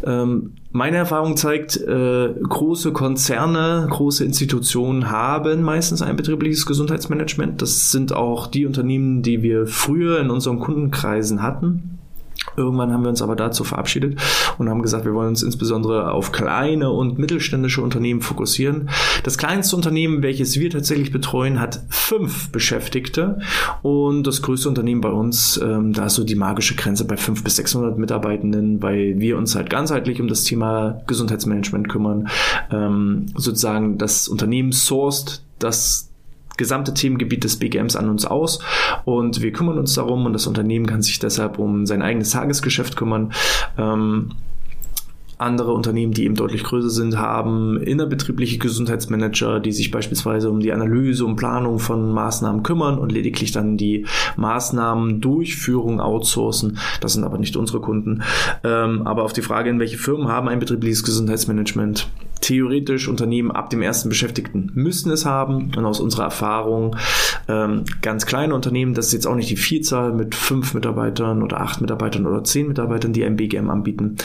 Ähm, 0.03 0.53
meine 0.71 0.97
Erfahrung 0.97 1.35
zeigt, 1.35 1.77
äh, 1.77 2.33
große 2.41 2.93
Konzerne, 2.93 3.87
große 3.89 4.23
Institutionen 4.23 5.11
haben 5.11 5.61
meistens 5.61 6.01
ein 6.01 6.15
betriebliches 6.15 6.65
Gesundheitsmanagement. 6.65 7.61
Das 7.61 7.91
sind 7.91 8.13
auch 8.13 8.47
die 8.47 8.65
Unternehmen, 8.65 9.21
die 9.21 9.41
wir 9.43 9.67
früher 9.67 10.19
in 10.19 10.29
unseren 10.29 10.59
Kundenkreisen 10.59 11.41
hatten. 11.41 11.98
Irgendwann 12.59 12.91
haben 12.91 13.03
wir 13.03 13.09
uns 13.09 13.21
aber 13.21 13.35
dazu 13.35 13.63
verabschiedet 13.63 14.19
und 14.57 14.69
haben 14.69 14.81
gesagt, 14.81 15.05
wir 15.05 15.13
wollen 15.13 15.29
uns 15.29 15.43
insbesondere 15.43 16.11
auf 16.11 16.31
kleine 16.31 16.91
und 16.91 17.17
mittelständische 17.17 17.81
Unternehmen 17.81 18.21
fokussieren. 18.21 18.89
Das 19.23 19.37
kleinste 19.37 19.75
Unternehmen, 19.75 20.21
welches 20.23 20.59
wir 20.59 20.69
tatsächlich 20.69 21.11
betreuen, 21.11 21.59
hat 21.59 21.81
fünf 21.89 22.51
Beschäftigte 22.51 23.39
und 23.81 24.23
das 24.23 24.41
größte 24.41 24.69
Unternehmen 24.69 25.01
bei 25.01 25.11
uns, 25.11 25.59
ähm, 25.63 25.93
da 25.93 26.05
ist 26.05 26.15
so 26.15 26.23
die 26.23 26.35
magische 26.35 26.75
Grenze 26.75 27.05
bei 27.05 27.17
fünf 27.17 27.43
bis 27.43 27.55
600 27.55 27.97
Mitarbeitenden, 27.97 28.81
weil 28.81 29.19
wir 29.19 29.37
uns 29.37 29.55
halt 29.55 29.69
ganzheitlich 29.69 30.21
um 30.21 30.27
das 30.27 30.43
Thema 30.43 31.01
Gesundheitsmanagement 31.07 31.89
kümmern. 31.89 32.27
Ähm, 32.71 33.27
sozusagen 33.35 33.97
das 33.97 34.27
Unternehmen 34.27 34.71
sourced 34.71 35.41
das 35.59 36.08
gesamte 36.59 36.93
Themengebiet 36.93 37.43
des 37.43 37.57
BGMs 37.57 37.95
an 37.95 38.09
uns 38.09 38.25
aus 38.25 38.59
und 39.05 39.41
wir 39.41 39.51
kümmern 39.51 39.79
uns 39.79 39.95
darum 39.95 40.27
und 40.27 40.33
das 40.33 40.45
Unternehmen 40.45 40.85
kann 40.85 41.01
sich 41.01 41.17
deshalb 41.17 41.57
um 41.57 41.87
sein 41.87 42.03
eigenes 42.03 42.29
Tagesgeschäft 42.29 42.95
kümmern. 42.95 43.33
Ähm, 43.77 44.35
andere 45.39 45.71
Unternehmen, 45.71 46.11
die 46.13 46.25
eben 46.25 46.35
deutlich 46.35 46.63
größer 46.63 46.89
sind, 46.89 47.17
haben 47.17 47.81
innerbetriebliche 47.81 48.57
Gesundheitsmanager, 48.57 49.61
die 49.61 49.71
sich 49.71 49.89
beispielsweise 49.89 50.49
um 50.49 50.59
die 50.59 50.73
Analyse 50.73 51.25
und 51.25 51.37
Planung 51.37 51.79
von 51.79 52.11
Maßnahmen 52.11 52.61
kümmern 52.61 52.99
und 52.99 53.11
lediglich 53.11 53.53
dann 53.53 53.77
die 53.77 54.05
Maßnahmen 54.35 55.21
Durchführung 55.21 56.01
outsourcen. 56.01 56.77
Das 56.99 57.13
sind 57.13 57.23
aber 57.23 57.37
nicht 57.37 57.55
unsere 57.55 57.79
Kunden. 57.79 58.21
Ähm, 58.65 59.07
aber 59.07 59.23
auf 59.23 59.31
die 59.31 59.41
Frage, 59.41 59.69
in 59.69 59.79
welche 59.79 59.97
Firmen 59.97 60.27
haben 60.27 60.49
ein 60.49 60.59
betriebliches 60.59 61.03
Gesundheitsmanagement, 61.03 62.09
theoretisch 62.41 63.07
Unternehmen 63.07 63.51
ab 63.51 63.69
dem 63.69 63.81
ersten 63.81 64.09
Beschäftigten 64.09 64.71
müssen 64.73 65.11
es 65.11 65.25
haben. 65.25 65.71
Und 65.75 65.85
aus 65.85 65.99
unserer 65.99 66.23
Erfahrung 66.23 66.95
ähm, 67.47 67.83
ganz 68.01 68.25
kleine 68.25 68.55
Unternehmen, 68.55 68.93
das 68.93 69.07
ist 69.07 69.13
jetzt 69.13 69.27
auch 69.27 69.35
nicht 69.35 69.49
die 69.49 69.57
Vielzahl 69.57 70.13
mit 70.13 70.35
fünf 70.35 70.73
Mitarbeitern 70.73 71.43
oder 71.43 71.61
acht 71.61 71.81
Mitarbeitern 71.81 72.25
oder 72.25 72.43
zehn 72.43 72.67
Mitarbeitern, 72.67 73.13
die 73.13 73.23
ein 73.23 73.35
BGM 73.35 73.69
anbieten. 73.69 74.17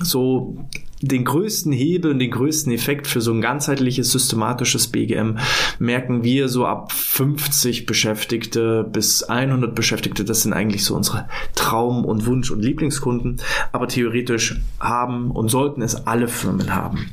So 0.00 0.56
den 1.02 1.24
größten 1.24 1.72
Hebel 1.72 2.12
und 2.12 2.18
den 2.18 2.30
größten 2.30 2.72
Effekt 2.72 3.06
für 3.06 3.20
so 3.20 3.32
ein 3.32 3.40
ganzheitliches, 3.40 4.12
systematisches 4.12 4.88
BGM 4.88 5.38
merken 5.78 6.24
wir 6.24 6.48
so 6.48 6.66
ab 6.66 6.92
50 6.92 7.86
Beschäftigte 7.86 8.84
bis 8.90 9.22
100 9.22 9.74
Beschäftigte. 9.74 10.24
Das 10.24 10.42
sind 10.42 10.52
eigentlich 10.52 10.84
so 10.84 10.94
unsere 10.94 11.28
Traum- 11.54 12.04
und 12.04 12.26
Wunsch- 12.26 12.50
und 12.50 12.62
Lieblingskunden. 12.62 13.40
Aber 13.72 13.88
theoretisch 13.88 14.60
haben 14.80 15.30
und 15.30 15.50
sollten 15.50 15.82
es 15.82 16.06
alle 16.06 16.28
Firmen 16.28 16.74
haben. 16.74 17.10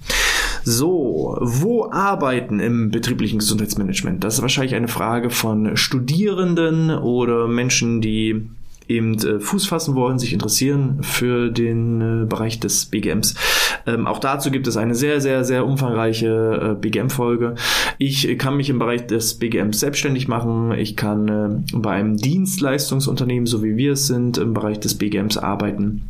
So, 0.66 1.38
wo 1.42 1.92
arbeiten 1.92 2.62
im 2.62 2.90
betrieblichen 2.90 3.40
Gesundheitsmanagement? 3.40 4.24
Das 4.24 4.36
ist 4.36 4.42
wahrscheinlich 4.42 4.76
eine 4.76 4.88
Frage 4.88 5.30
von 5.30 5.76
Studierenden 5.76 6.90
oder 6.90 7.50
Menschen, 7.50 8.00
die 8.00 8.48
eben 8.88 9.16
äh, 9.16 9.40
Fuß 9.40 9.68
fassen 9.68 9.96
wollen, 9.96 10.20
sich 10.20 10.34
interessieren 10.34 11.00
für 11.02 11.50
den 11.50 12.24
äh, 12.24 12.26
Bereich 12.26 12.60
des 12.60 12.86
BGMs. 12.86 13.36
Ähm, 13.86 14.08
auch 14.08 14.20
dazu 14.20 14.52
gibt 14.52 14.68
es 14.68 14.78
eine 14.78 14.96
sehr, 14.96 15.22
sehr, 15.22 15.44
sehr 15.44 15.66
umfangreiche 15.66 16.72
äh, 16.72 16.76
BGM-Folge. 16.80 17.56
Ich 17.98 18.38
kann 18.38 18.58
mich 18.58 18.70
im 18.70 18.80
Bereich 18.80 19.08
des 19.08 19.36
BGMs 19.36 19.80
selbstständig 19.80 20.28
machen. 20.28 20.72
Ich 20.74 20.96
kann 20.96 21.28
äh, 21.28 21.78
bei 21.78 21.92
einem 21.92 22.18
Dienstleistungsunternehmen, 22.18 23.46
so 23.46 23.64
wie 23.64 23.78
wir 23.78 23.94
es 23.94 24.08
sind, 24.08 24.38
im 24.38 24.54
Bereich 24.54 24.80
des 24.80 24.98
BGMs 24.98 25.38
arbeiten. 25.38 26.10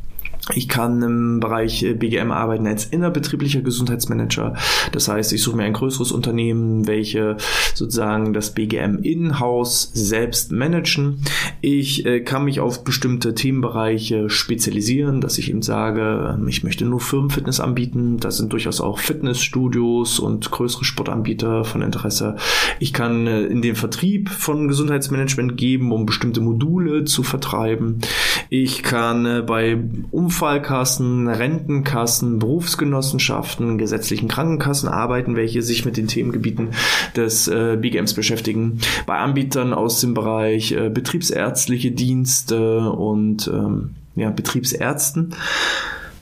Ich 0.52 0.68
kann 0.68 1.02
im 1.02 1.40
Bereich 1.40 1.84
äh, 1.84 1.94
BGM 1.94 2.32
arbeiten 2.32 2.68
als 2.68 2.86
innerbetrieblicher 2.86 3.62
Gesundheitsmanager. 3.62 4.56
Das 4.92 5.08
heißt, 5.08 5.32
ich 5.32 5.42
suche 5.42 5.56
mir 5.56 5.64
ein 5.64 5.74
größeres 5.74 6.12
Unternehmen, 6.12 6.86
welche 6.86 7.38
sozusagen 7.74 8.34
das 8.34 8.54
BGM 8.54 9.00
in-house 9.04 9.92
selbst 9.94 10.52
managen. 10.52 11.22
Ich 11.62 12.06
äh, 12.06 12.20
kann 12.20 12.44
mich 12.44 12.60
auf 12.60 12.84
bestimmte 12.84 13.36
Themenbereiche 13.36 14.30
spezialisieren, 14.30 15.22
dass 15.22 15.38
ich 15.38 15.50
eben 15.50 15.62
sage, 15.62 16.36
ähm, 16.38 16.48
ich 16.50 16.64
möchte 16.64 16.84
nur 16.84 17.00
Firmenfitness 17.00 17.62
anbieten. 17.62 18.18
Da 18.18 18.30
sind 18.30 18.52
durchaus 18.52 18.82
auch 18.82 19.00
Fitnessstudios 19.00 20.20
und 20.20 20.52
größere 20.52 20.84
Sportanbieter 20.84 21.64
von 21.64 21.82
Interesse. 21.82 22.36
Ich 22.80 22.92
kann 22.92 23.28
äh, 23.28 23.44
in 23.44 23.62
den 23.62 23.76
Vertrieb 23.76 24.30
von 24.30 24.68
Gesundheitsmanagement 24.68 25.56
geben, 25.56 25.94
um 25.94 26.06
bestimmte 26.06 26.42
Module 26.42 27.06
zu 27.06 27.24
vertreiben. 27.24 28.00
Ich 28.50 28.84
kann 28.84 29.46
bei 29.46 29.82
Umfang 30.12 30.33
Unfallkassen, 30.34 31.28
Rentenkassen, 31.28 32.40
Berufsgenossenschaften, 32.40 33.78
gesetzlichen 33.78 34.28
Krankenkassen 34.28 34.90
arbeiten, 34.90 35.36
welche 35.36 35.62
sich 35.62 35.86
mit 35.86 35.96
den 35.96 36.08
Themengebieten 36.08 36.70
des 37.16 37.48
äh, 37.48 37.78
BGMs 37.80 38.16
beschäftigen. 38.16 38.80
Bei 39.06 39.20
Anbietern 39.20 39.76
aus 39.76 40.02
dem 40.02 40.16
Bereich 40.16 40.72
äh, 40.72 40.90
betriebsärztliche 40.90 41.92
Dienste 41.92 42.90
und 42.90 43.48
ähm, 43.48 43.92
ja, 44.16 44.32
Betriebsärzten. 44.32 45.36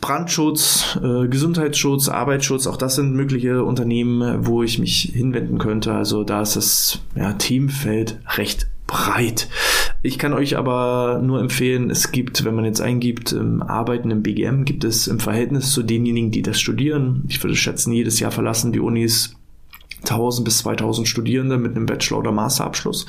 Brandschutz, 0.01 0.99
äh, 1.01 1.29
Gesundheitsschutz, 1.29 2.09
Arbeitsschutz, 2.09 2.67
auch 2.67 2.75
das 2.75 2.95
sind 2.95 3.13
mögliche 3.13 3.63
Unternehmen, 3.63 4.45
wo 4.45 4.61
ich 4.61 4.77
mich 4.77 5.13
hinwenden 5.13 5.57
könnte. 5.57 5.93
Also 5.93 6.25
da 6.25 6.41
ist 6.41 6.57
das 6.57 6.99
ja, 7.15 7.31
Themenfeld 7.31 8.19
recht 8.35 8.67
breit. 8.91 9.47
Ich 10.03 10.19
kann 10.19 10.33
euch 10.33 10.57
aber 10.57 11.21
nur 11.23 11.39
empfehlen, 11.39 11.89
es 11.89 12.11
gibt, 12.11 12.43
wenn 12.43 12.55
man 12.55 12.65
jetzt 12.65 12.81
eingibt, 12.81 13.31
ähm, 13.31 13.61
Arbeiten 13.61 14.11
im 14.11 14.21
BGM, 14.21 14.65
gibt 14.65 14.83
es 14.83 15.07
im 15.07 15.19
Verhältnis 15.19 15.71
zu 15.71 15.81
denjenigen, 15.81 16.31
die 16.31 16.41
das 16.41 16.59
studieren, 16.59 17.23
ich 17.29 17.41
würde 17.41 17.55
schätzen, 17.55 17.93
jedes 17.93 18.19
Jahr 18.19 18.31
verlassen 18.31 18.73
die 18.73 18.79
Unis 18.79 19.35
1000 20.03 20.43
bis 20.43 20.57
2000 20.59 21.07
Studierende 21.07 21.57
mit 21.57 21.75
einem 21.75 21.85
Bachelor- 21.85 22.19
oder 22.19 22.31
Masterabschluss. 22.31 23.05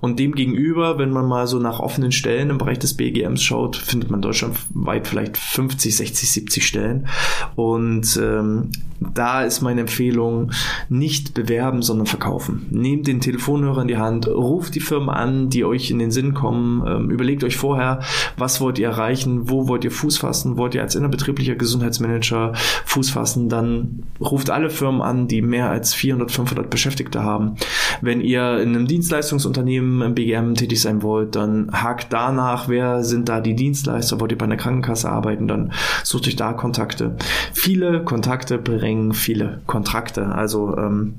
Und 0.00 0.18
dem 0.18 0.34
gegenüber, 0.34 0.98
wenn 0.98 1.10
man 1.10 1.26
mal 1.26 1.46
so 1.46 1.58
nach 1.58 1.80
offenen 1.80 2.12
Stellen 2.12 2.50
im 2.50 2.58
Bereich 2.58 2.78
des 2.78 2.94
BGMs 2.94 3.42
schaut, 3.42 3.76
findet 3.76 4.10
man 4.10 4.22
deutschlandweit 4.22 5.06
vielleicht 5.06 5.36
50, 5.36 5.96
60, 5.96 6.30
70 6.30 6.66
Stellen. 6.66 7.08
Und 7.56 8.18
ähm, 8.22 8.70
da 9.00 9.44
ist 9.44 9.62
meine 9.62 9.82
Empfehlung, 9.82 10.50
nicht 10.88 11.34
bewerben, 11.34 11.82
sondern 11.82 12.06
verkaufen. 12.06 12.66
Nehmt 12.70 13.06
den 13.06 13.20
Telefonhörer 13.20 13.82
in 13.82 13.88
die 13.88 13.96
Hand, 13.96 14.26
ruft 14.26 14.74
die 14.74 14.80
Firmen 14.80 15.10
an, 15.10 15.50
die 15.50 15.64
euch 15.64 15.90
in 15.90 15.98
den 15.98 16.10
Sinn 16.10 16.34
kommen, 16.34 16.84
ähm, 16.86 17.10
überlegt 17.10 17.44
euch 17.44 17.56
vorher, 17.56 18.00
was 18.36 18.60
wollt 18.60 18.78
ihr 18.78 18.88
erreichen, 18.88 19.48
wo 19.48 19.68
wollt 19.68 19.84
ihr 19.84 19.90
Fuß 19.90 20.18
fassen, 20.18 20.56
wollt 20.56 20.74
ihr 20.74 20.82
als 20.82 20.96
innerbetrieblicher 20.96 21.54
Gesundheitsmanager 21.54 22.52
Fuß 22.86 23.10
fassen, 23.10 23.48
dann 23.48 24.02
ruft 24.20 24.50
alle 24.50 24.70
Firmen 24.70 25.00
an, 25.00 25.28
die 25.28 25.42
mehr 25.42 25.70
als 25.70 25.94
400, 25.94 26.32
500 26.32 26.70
Beschäftigte 26.70 27.22
haben. 27.22 27.54
Wenn 28.00 28.20
ihr 28.20 28.58
in 28.60 28.70
einem 28.70 28.86
Dienstleistungsunternehmen 28.88 29.77
im 29.78 30.14
BGM 30.14 30.54
tätig 30.54 30.80
sein 30.80 31.02
wollt, 31.02 31.36
dann 31.36 31.70
hakt 31.72 32.12
danach, 32.12 32.68
wer 32.68 33.02
sind 33.02 33.28
da 33.28 33.40
die 33.40 33.54
Dienstleister, 33.54 34.20
wollt 34.20 34.32
ihr 34.32 34.38
bei 34.38 34.44
einer 34.44 34.56
Krankenkasse 34.56 35.10
arbeiten, 35.10 35.48
dann 35.48 35.72
sucht 36.04 36.26
euch 36.26 36.36
da 36.36 36.52
Kontakte. 36.52 37.16
Viele 37.52 38.04
Kontakte 38.04 38.58
bringen 38.58 39.12
viele 39.14 39.60
Kontrakte. 39.66 40.26
Also 40.26 40.76
ähm, 40.76 41.14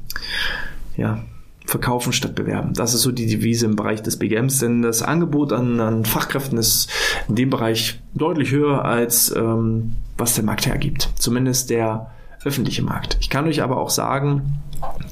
ja, 0.96 1.24
verkaufen 1.66 2.14
statt 2.14 2.36
bewerben. 2.36 2.74
Das 2.74 2.94
ist 2.94 3.02
so 3.02 3.12
die 3.12 3.28
Devise 3.28 3.66
im 3.66 3.76
Bereich 3.76 4.02
des 4.02 4.18
BGMs, 4.18 4.60
denn 4.60 4.82
das 4.82 5.02
Angebot 5.02 5.54
an, 5.54 5.80
an 5.80 6.04
Fachkräften 6.04 6.58
ist 6.58 6.90
in 7.28 7.36
dem 7.36 7.50
Bereich 7.50 8.02
deutlich 8.14 8.52
höher 8.52 8.84
als 8.84 9.34
ähm, 9.36 9.94
was 10.18 10.36
der 10.36 10.44
Markt 10.44 10.66
hergibt. 10.66 11.10
Zumindest 11.16 11.70
der 11.70 12.12
öffentliche 12.44 12.84
Markt. 12.84 13.18
Ich 13.20 13.30
kann 13.30 13.48
euch 13.48 13.62
aber 13.62 13.78
auch 13.78 13.90
sagen, 13.90 14.60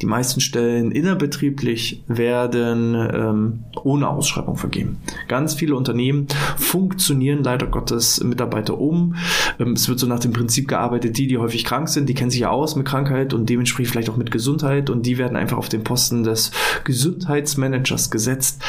die 0.02 0.06
meisten 0.06 0.40
Stellen 0.40 0.92
innerbetrieblich 0.92 2.04
werden 2.08 2.96
ähm, 2.96 3.64
ohne 3.84 4.08
Ausschreibung 4.08 4.56
vergeben. 4.56 5.00
Ganz 5.28 5.56
viele 5.56 5.76
Unternehmen 5.76 6.28
funktionieren 6.58 7.44
leider 7.44 7.68
Gottes 7.68 8.24
Mitarbeiter 8.24 8.80
um. 8.80 9.16
Ähm, 9.60 9.74
es 9.74 9.90
wird 9.90 10.00
so 10.00 10.08
nach 10.08 10.20
dem 10.20 10.32
Prinzip 10.32 10.68
gearbeitet, 10.68 11.18
die, 11.18 11.28
die 11.28 11.38
häufig 11.38 11.66
krank 11.66 11.90
sind, 11.90 12.08
die 12.08 12.14
kennen 12.14 12.32
sich 12.32 12.42
ja 12.42 12.50
aus 12.50 12.76
mit 12.76 12.86
Krankheit 12.86 13.34
und 13.34 13.50
dementsprechend 13.50 13.92
vielleicht 13.92 14.10
auch 14.10 14.18
mit 14.18 14.32
Gesundheit 14.32 14.90
und 14.90 15.06
die 15.06 15.18
werden 15.18 15.36
einfach 15.36 15.58
auf 15.58 15.70
den 15.70 15.84
Posten 15.84 16.24
des 16.24 16.52
Gesundheitsmanagers 16.84 18.10
gesetzt. 18.10 18.62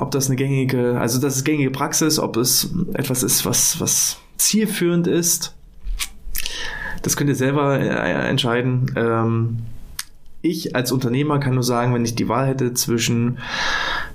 Ob 0.00 0.10
das 0.10 0.28
eine 0.28 0.36
gängige, 0.36 0.98
also 0.98 1.20
das 1.20 1.36
ist 1.36 1.44
gängige 1.44 1.70
Praxis, 1.70 2.18
ob 2.18 2.36
es 2.36 2.72
etwas 2.94 3.22
ist, 3.22 3.44
was, 3.44 3.80
was 3.80 4.18
zielführend 4.38 5.06
ist, 5.06 5.54
das 7.04 7.16
könnt 7.16 7.28
ihr 7.28 7.36
selber 7.36 7.78
äh, 7.78 8.28
entscheiden. 8.28 8.92
Ähm, 8.96 9.58
ich 10.40 10.74
als 10.74 10.90
Unternehmer 10.90 11.38
kann 11.38 11.54
nur 11.54 11.62
sagen, 11.62 11.94
wenn 11.94 12.04
ich 12.04 12.14
die 12.14 12.28
Wahl 12.28 12.46
hätte 12.48 12.74
zwischen, 12.74 13.38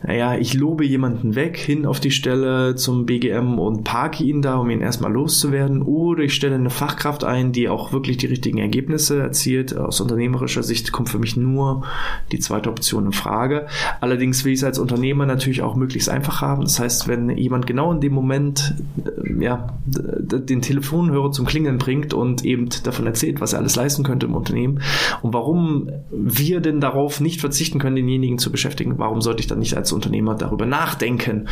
naja, 0.02 0.38
ich 0.38 0.54
lobe 0.54 0.86
jemanden 0.86 1.36
weg 1.36 1.58
hin 1.58 1.86
auf 1.86 2.00
die 2.00 2.12
Stelle 2.12 2.76
zum 2.76 3.06
BGM 3.06 3.60
und 3.60 3.84
parke 3.84 4.24
ihn 4.24 4.42
da, 4.42 4.56
um 4.56 4.70
ihn 4.70 4.80
erstmal 4.80 5.12
loszuwerden, 5.12 5.82
oder 5.82 6.24
ich 6.24 6.34
stelle 6.34 6.56
eine 6.56 6.70
Fachkraft 6.70 7.24
ein, 7.26 7.52
die 7.52 7.68
auch 7.68 7.92
wirklich 7.92 8.18
die 8.18 8.28
richtigen 8.28 8.60
Ergebnisse 8.60 9.22
erzielt. 9.22 9.76
Aus 9.76 10.00
unternehmerischer 10.00 10.64
Sicht 10.64 10.94
kommt 10.94 11.10
für 11.10 11.20
mich 11.20 11.36
nur 11.36 11.84
die 12.32 12.40
zweite 12.40 12.70
Option 12.70 13.08
in 13.08 13.12
Frage. 13.12 13.68
Allerdings 14.00 14.46
will 14.46 14.54
ich 14.54 14.60
es 14.60 14.64
als 14.64 14.80
Unternehmer 14.80 15.26
natürlich 15.26 15.62
auch 15.62 15.76
möglichst 15.76 16.10
einfach 16.10 16.42
haben. 16.42 16.62
Das 16.62 16.80
heißt, 16.80 17.08
wenn 17.10 17.30
jemand 17.38 17.68
genau 17.68 17.92
in 17.92 18.00
dem 18.00 18.14
Moment 18.14 18.76
äh, 19.06 19.44
ja, 19.44 19.78
den 19.86 20.62
Telefonhörer 20.62 21.32
zum 21.32 21.46
Klingeln 21.46 21.78
bringt 21.78 22.14
und 22.14 22.46
eben 22.46 22.70
davon 22.84 23.06
erzählt, 23.06 23.42
was 23.42 23.54
er 23.54 23.60
alles 23.60 23.76
leisten 23.76 24.04
könnte 24.04 24.28
im 24.28 24.36
Unternehmen 24.36 24.82
und 25.22 25.34
warum 25.34 25.90
wir 26.10 26.62
denn 26.62 26.80
darauf 26.80 27.20
nicht 27.20 27.42
verzichten 27.42 27.80
können, 27.80 27.98
denjenigen 27.98 28.38
zu 28.38 28.52
beschäftigen, 28.52 28.98
warum 28.98 29.22
sollte 29.22 29.42
ich 29.42 29.48
dann 29.48 29.60
nicht 29.60 29.76
als 29.76 29.89
Unternehmer 29.92 30.36
darüber 30.36 30.66
nachdenken, 30.66 31.48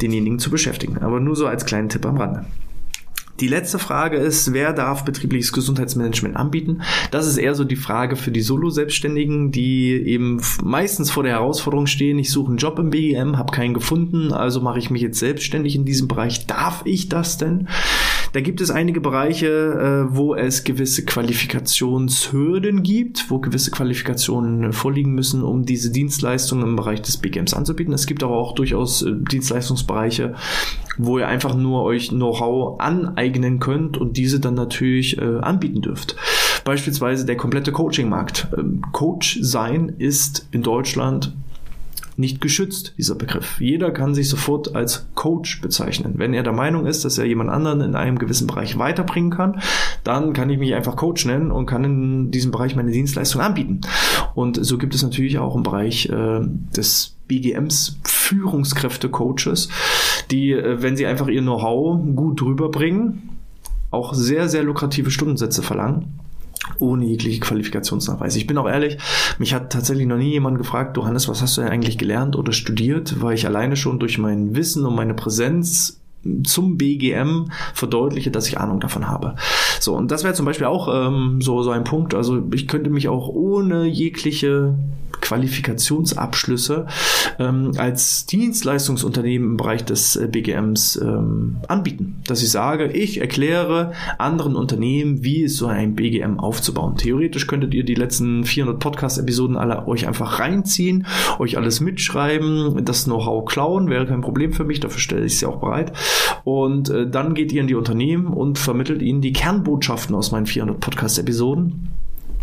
denjenigen 0.00 0.38
zu 0.38 0.50
beschäftigen? 0.50 0.98
Aber 0.98 1.20
nur 1.20 1.36
so 1.36 1.46
als 1.46 1.66
kleinen 1.66 1.88
Tipp 1.88 2.06
am 2.06 2.16
Rande. 2.16 2.44
Die 3.40 3.48
letzte 3.48 3.78
Frage 3.78 4.16
ist, 4.16 4.54
wer 4.54 4.72
darf 4.72 5.04
betriebliches 5.04 5.52
Gesundheitsmanagement 5.52 6.36
anbieten? 6.36 6.80
Das 7.10 7.26
ist 7.26 7.36
eher 7.36 7.54
so 7.54 7.64
die 7.64 7.76
Frage 7.76 8.16
für 8.16 8.30
die 8.30 8.40
Solo-Selbstständigen, 8.40 9.52
die 9.52 9.92
eben 9.92 10.40
meistens 10.62 11.10
vor 11.10 11.22
der 11.22 11.32
Herausforderung 11.32 11.86
stehen, 11.86 12.18
ich 12.18 12.30
suche 12.30 12.48
einen 12.48 12.56
Job 12.56 12.78
im 12.78 12.88
BGM, 12.88 13.36
habe 13.36 13.52
keinen 13.52 13.74
gefunden, 13.74 14.32
also 14.32 14.62
mache 14.62 14.78
ich 14.78 14.88
mich 14.88 15.02
jetzt 15.02 15.18
selbstständig 15.18 15.76
in 15.76 15.84
diesem 15.84 16.08
Bereich. 16.08 16.46
Darf 16.46 16.80
ich 16.86 17.10
das 17.10 17.36
denn? 17.36 17.68
Da 18.36 18.42
gibt 18.42 18.60
es 18.60 18.70
einige 18.70 19.00
Bereiche, 19.00 19.46
äh, 20.10 20.14
wo 20.14 20.34
es 20.34 20.62
gewisse 20.62 21.06
Qualifikationshürden 21.06 22.82
gibt, 22.82 23.30
wo 23.30 23.38
gewisse 23.38 23.70
Qualifikationen 23.70 24.74
vorliegen 24.74 25.14
müssen, 25.14 25.42
um 25.42 25.64
diese 25.64 25.90
Dienstleistungen 25.90 26.68
im 26.68 26.76
Bereich 26.76 27.00
des 27.00 27.16
BGMs 27.16 27.54
anzubieten. 27.54 27.94
Es 27.94 28.04
gibt 28.04 28.22
aber 28.22 28.36
auch 28.36 28.54
durchaus 28.54 29.00
äh, 29.00 29.12
Dienstleistungsbereiche, 29.32 30.34
wo 30.98 31.18
ihr 31.18 31.28
einfach 31.28 31.54
nur 31.54 31.82
euch 31.84 32.10
Know-how 32.10 32.78
aneignen 32.78 33.58
könnt 33.58 33.96
und 33.96 34.18
diese 34.18 34.38
dann 34.38 34.52
natürlich 34.52 35.16
äh, 35.16 35.38
anbieten 35.38 35.80
dürft. 35.80 36.14
Beispielsweise 36.66 37.24
der 37.24 37.38
komplette 37.38 37.72
Coaching-Markt. 37.72 38.48
Ähm, 38.58 38.82
Coach 38.92 39.38
sein 39.40 39.94
ist 39.96 40.46
in 40.50 40.60
Deutschland 40.60 41.32
nicht 42.18 42.40
geschützt, 42.40 42.94
dieser 42.98 43.14
Begriff. 43.14 43.60
Jeder 43.60 43.90
kann 43.90 44.14
sich 44.14 44.28
sofort 44.28 44.74
als 44.74 45.06
Coach 45.14 45.60
bezeichnen. 45.60 46.14
Wenn 46.16 46.34
er 46.34 46.42
der 46.42 46.52
Meinung 46.52 46.86
ist, 46.86 47.04
dass 47.04 47.18
er 47.18 47.26
jemand 47.26 47.50
anderen 47.50 47.80
in 47.80 47.94
einem 47.94 48.18
gewissen 48.18 48.46
Bereich 48.46 48.78
weiterbringen 48.78 49.30
kann, 49.30 49.60
dann 50.04 50.32
kann 50.32 50.50
ich 50.50 50.58
mich 50.58 50.74
einfach 50.74 50.96
Coach 50.96 51.26
nennen 51.26 51.50
und 51.50 51.66
kann 51.66 51.84
in 51.84 52.30
diesem 52.30 52.50
Bereich 52.50 52.74
meine 52.76 52.90
Dienstleistung 52.90 53.40
anbieten. 53.40 53.80
Und 54.34 54.64
so 54.64 54.78
gibt 54.78 54.94
es 54.94 55.02
natürlich 55.02 55.38
auch 55.38 55.56
im 55.56 55.62
Bereich 55.62 56.08
äh, 56.08 56.40
des 56.76 57.16
BGMs 57.28 57.98
Führungskräfte-Coaches, 58.04 59.68
die, 60.30 60.52
äh, 60.52 60.82
wenn 60.82 60.96
sie 60.96 61.06
einfach 61.06 61.28
ihr 61.28 61.42
Know-how 61.42 62.00
gut 62.14 62.42
rüberbringen, 62.42 63.30
auch 63.90 64.14
sehr, 64.14 64.48
sehr 64.48 64.62
lukrative 64.62 65.10
Stundensätze 65.10 65.62
verlangen 65.62 66.20
ohne 66.78 67.04
jegliche 67.04 67.40
Qualifikationsnachweis. 67.40 68.36
Ich 68.36 68.46
bin 68.46 68.58
auch 68.58 68.68
ehrlich, 68.68 68.98
mich 69.38 69.54
hat 69.54 69.72
tatsächlich 69.72 70.06
noch 70.06 70.16
nie 70.16 70.30
jemand 70.30 70.58
gefragt, 70.58 70.96
Johannes, 70.96 71.28
was 71.28 71.42
hast 71.42 71.56
du 71.56 71.62
denn 71.62 71.70
eigentlich 71.70 71.98
gelernt 71.98 72.36
oder 72.36 72.52
studiert, 72.52 73.20
weil 73.20 73.34
ich 73.34 73.46
alleine 73.46 73.76
schon 73.76 73.98
durch 73.98 74.18
mein 74.18 74.54
Wissen 74.54 74.84
und 74.86 74.94
meine 74.94 75.14
Präsenz 75.14 76.00
zum 76.44 76.76
BGM 76.76 77.50
verdeutliche, 77.74 78.30
dass 78.30 78.48
ich 78.48 78.58
Ahnung 78.58 78.80
davon 78.80 79.08
habe. 79.08 79.36
So, 79.80 79.94
und 79.94 80.10
das 80.10 80.24
wäre 80.24 80.34
zum 80.34 80.46
Beispiel 80.46 80.66
auch 80.66 80.88
ähm, 80.92 81.40
so, 81.40 81.62
so 81.62 81.70
ein 81.70 81.84
Punkt. 81.84 82.14
Also 82.14 82.42
ich 82.52 82.66
könnte 82.66 82.90
mich 82.90 83.08
auch 83.08 83.28
ohne 83.28 83.84
jegliche 83.84 84.76
Qualifikationsabschlüsse 85.20 86.86
ähm, 87.38 87.72
als 87.76 88.26
Dienstleistungsunternehmen 88.26 89.50
im 89.50 89.56
Bereich 89.56 89.84
des 89.84 90.16
äh, 90.16 90.28
BGMs 90.28 90.96
ähm, 90.96 91.56
anbieten. 91.68 92.22
Dass 92.26 92.42
ich 92.42 92.50
sage, 92.50 92.86
ich 92.92 93.20
erkläre 93.20 93.92
anderen 94.18 94.56
Unternehmen, 94.56 95.24
wie 95.24 95.44
es 95.44 95.56
so 95.56 95.66
ein 95.66 95.94
BGM 95.94 96.38
aufzubauen. 96.38 96.96
Theoretisch 96.96 97.46
könntet 97.46 97.74
ihr 97.74 97.84
die 97.84 97.94
letzten 97.94 98.44
400 98.44 98.78
Podcast-Episoden 98.78 99.56
alle 99.56 99.86
euch 99.86 100.06
einfach 100.06 100.38
reinziehen, 100.38 101.06
euch 101.38 101.56
alles 101.56 101.80
mitschreiben, 101.80 102.84
das 102.84 103.04
Know-how 103.04 103.44
klauen, 103.44 103.88
wäre 103.88 104.06
kein 104.06 104.20
Problem 104.20 104.52
für 104.52 104.64
mich, 104.64 104.80
dafür 104.80 105.00
stelle 105.00 105.24
ich 105.24 105.40
ja 105.40 105.48
auch 105.48 105.60
bereit. 105.60 105.92
Und 106.44 106.90
äh, 106.90 107.08
dann 107.08 107.34
geht 107.34 107.52
ihr 107.52 107.60
in 107.60 107.66
die 107.66 107.74
Unternehmen 107.74 108.28
und 108.28 108.58
vermittelt 108.58 109.02
ihnen 109.02 109.20
die 109.20 109.32
Kernbotschaften 109.32 110.14
aus 110.14 110.30
meinen 110.32 110.46
400 110.46 110.80
Podcast-Episoden 110.80 111.88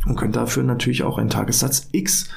und 0.05 0.15
könnt 0.15 0.35
dafür 0.35 0.63
natürlich 0.63 1.03
auch 1.03 1.17
einen 1.17 1.29
Tagessatz 1.29 1.87
X 1.91 2.27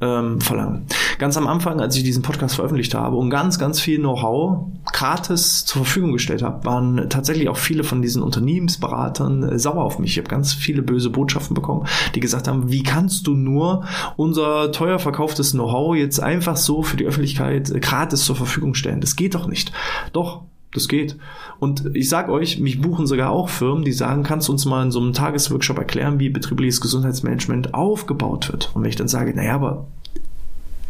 ähm, 0.00 0.40
verlangen. 0.40 0.86
Ganz 1.18 1.36
am 1.36 1.46
Anfang, 1.46 1.80
als 1.80 1.96
ich 1.96 2.04
diesen 2.04 2.22
Podcast 2.22 2.56
veröffentlicht 2.56 2.94
habe 2.94 3.16
und 3.16 3.30
ganz, 3.30 3.58
ganz 3.58 3.80
viel 3.80 3.98
Know-how 3.98 4.66
gratis 4.92 5.64
zur 5.64 5.84
Verfügung 5.84 6.12
gestellt 6.12 6.42
habe, 6.42 6.64
waren 6.64 7.08
tatsächlich 7.08 7.48
auch 7.48 7.56
viele 7.56 7.84
von 7.84 8.02
diesen 8.02 8.22
Unternehmensberatern 8.22 9.42
äh, 9.42 9.58
sauer 9.58 9.82
auf 9.84 9.98
mich. 9.98 10.12
Ich 10.12 10.18
habe 10.18 10.28
ganz 10.28 10.54
viele 10.54 10.82
böse 10.82 11.10
Botschaften 11.10 11.54
bekommen, 11.54 11.86
die 12.14 12.20
gesagt 12.20 12.48
haben, 12.48 12.70
wie 12.70 12.82
kannst 12.82 13.26
du 13.26 13.34
nur 13.34 13.84
unser 14.16 14.72
teuer 14.72 14.98
verkauftes 14.98 15.52
Know-how 15.52 15.94
jetzt 15.96 16.20
einfach 16.20 16.56
so 16.56 16.82
für 16.82 16.96
die 16.96 17.06
Öffentlichkeit 17.06 17.70
äh, 17.70 17.80
gratis 17.80 18.24
zur 18.24 18.36
Verfügung 18.36 18.74
stellen? 18.74 19.00
Das 19.00 19.16
geht 19.16 19.34
doch 19.34 19.46
nicht. 19.46 19.72
Doch, 20.12 20.42
das 20.72 20.88
geht. 20.88 21.16
Und 21.58 21.90
ich 21.94 22.08
sag 22.08 22.28
euch, 22.28 22.58
mich 22.58 22.80
buchen 22.80 23.06
sogar 23.06 23.30
auch 23.30 23.48
Firmen, 23.48 23.84
die 23.84 23.92
sagen, 23.92 24.22
kannst 24.22 24.48
du 24.48 24.52
uns 24.52 24.64
mal 24.64 24.82
in 24.82 24.90
so 24.90 25.00
einem 25.00 25.12
Tagesworkshop 25.12 25.78
erklären, 25.78 26.18
wie 26.18 26.28
betriebliches 26.28 26.80
Gesundheitsmanagement 26.80 27.74
aufgebaut 27.74 28.50
wird. 28.50 28.70
Und 28.74 28.82
wenn 28.82 28.90
ich 28.90 28.96
dann 28.96 29.08
sage, 29.08 29.34
naja, 29.34 29.54
aber 29.54 29.86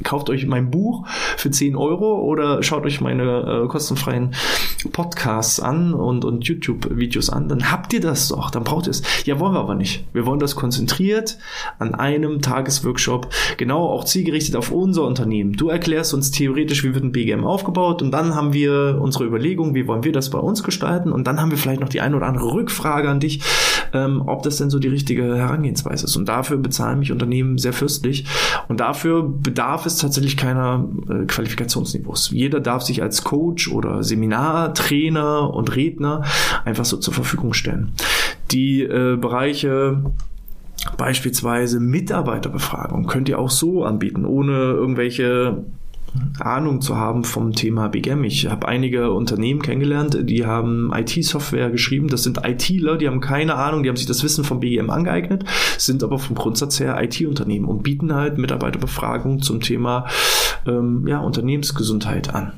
kauft 0.02 0.30
euch 0.30 0.46
mein 0.46 0.70
Buch 0.70 1.06
für 1.36 1.50
10 1.50 1.76
Euro 1.76 2.20
oder 2.20 2.62
schaut 2.62 2.84
euch 2.84 3.00
meine 3.00 3.64
äh, 3.64 3.68
kostenfreien 3.68 4.34
Podcasts 4.92 5.60
an 5.60 5.94
und, 5.94 6.24
und 6.24 6.44
YouTube-Videos 6.44 7.30
an, 7.30 7.48
dann 7.48 7.70
habt 7.70 7.92
ihr 7.92 8.00
das 8.00 8.28
doch, 8.28 8.50
dann 8.50 8.64
braucht 8.64 8.86
ihr 8.86 8.90
es. 8.90 9.02
Ja, 9.24 9.38
wollen 9.38 9.54
wir 9.54 9.60
aber 9.60 9.74
nicht. 9.74 10.04
Wir 10.12 10.26
wollen 10.26 10.40
das 10.40 10.56
konzentriert 10.56 11.38
an 11.78 11.94
einem 11.94 12.40
Tagesworkshop, 12.40 13.28
genau 13.56 13.88
auch 13.88 14.04
zielgerichtet 14.04 14.56
auf 14.56 14.70
unser 14.70 15.04
Unternehmen. 15.04 15.52
Du 15.52 15.68
erklärst 15.68 16.14
uns 16.14 16.30
theoretisch, 16.30 16.84
wie 16.84 16.94
wird 16.94 17.04
ein 17.04 17.12
BGM 17.12 17.44
aufgebaut 17.44 18.02
und 18.02 18.10
dann 18.10 18.34
haben 18.34 18.52
wir 18.52 18.98
unsere 19.00 19.24
Überlegung, 19.24 19.74
wie 19.74 19.86
wollen 19.86 20.04
wir 20.04 20.12
das 20.12 20.30
bei 20.30 20.38
uns 20.38 20.62
gestalten 20.62 21.12
und 21.12 21.26
dann 21.26 21.40
haben 21.40 21.50
wir 21.50 21.58
vielleicht 21.58 21.80
noch 21.80 21.88
die 21.88 22.00
eine 22.00 22.16
oder 22.16 22.26
andere 22.26 22.52
Rückfrage 22.52 23.08
an 23.08 23.20
dich, 23.20 23.40
ähm, 23.92 24.22
ob 24.26 24.42
das 24.42 24.56
denn 24.56 24.70
so 24.70 24.78
die 24.78 24.88
richtige 24.88 25.36
Herangehensweise 25.36 26.06
ist. 26.06 26.16
Und 26.16 26.28
dafür 26.28 26.56
bezahlen 26.56 26.98
mich 26.98 27.12
Unternehmen 27.12 27.58
sehr 27.58 27.72
fürstlich 27.72 28.26
und 28.68 28.80
dafür 28.80 29.22
bedarf 29.22 29.86
es 29.86 29.98
tatsächlich 29.98 30.36
keiner 30.36 30.88
äh, 31.08 31.26
Qualifikationsniveaus. 31.26 32.30
Jeder 32.30 32.60
darf 32.60 32.82
sich 32.82 33.02
als 33.02 33.24
Coach 33.24 33.70
oder 33.70 34.02
Seminartrainer 34.02 35.52
und 35.52 35.74
Redner 35.74 36.22
einfach 36.64 36.84
so 36.84 36.96
zur 36.96 37.14
Verfügung 37.14 37.52
stellen. 37.54 37.92
Die 38.50 38.82
äh, 38.82 39.16
Bereiche 39.16 40.02
Beispielsweise 40.96 41.78
Mitarbeiterbefragung 41.78 43.06
könnt 43.06 43.28
ihr 43.28 43.38
auch 43.38 43.50
so 43.50 43.84
anbieten, 43.84 44.24
ohne 44.24 44.52
irgendwelche 44.52 45.64
Ahnung 46.38 46.80
zu 46.80 46.96
haben 46.96 47.24
vom 47.24 47.52
Thema 47.52 47.88
BGM. 47.88 48.24
Ich 48.24 48.48
habe 48.48 48.68
einige 48.68 49.12
Unternehmen 49.12 49.62
kennengelernt, 49.62 50.18
die 50.22 50.44
haben 50.44 50.92
IT-Software 50.94 51.70
geschrieben. 51.70 52.08
Das 52.08 52.22
sind 52.22 52.40
ITler, 52.44 52.96
die 52.96 53.06
haben 53.06 53.20
keine 53.20 53.54
Ahnung, 53.54 53.82
die 53.82 53.88
haben 53.88 53.96
sich 53.96 54.06
das 54.06 54.22
Wissen 54.22 54.44
vom 54.44 54.60
BGM 54.60 54.90
angeeignet, 54.90 55.44
sind 55.78 56.02
aber 56.02 56.18
vom 56.18 56.36
Grundsatz 56.36 56.80
her 56.80 57.02
IT-Unternehmen 57.02 57.66
und 57.66 57.82
bieten 57.82 58.14
halt 58.14 58.38
Mitarbeiterbefragungen 58.38 59.40
zum 59.40 59.60
Thema 59.60 60.06
ähm, 60.66 61.06
ja, 61.06 61.18
Unternehmensgesundheit 61.18 62.34
an. 62.34 62.52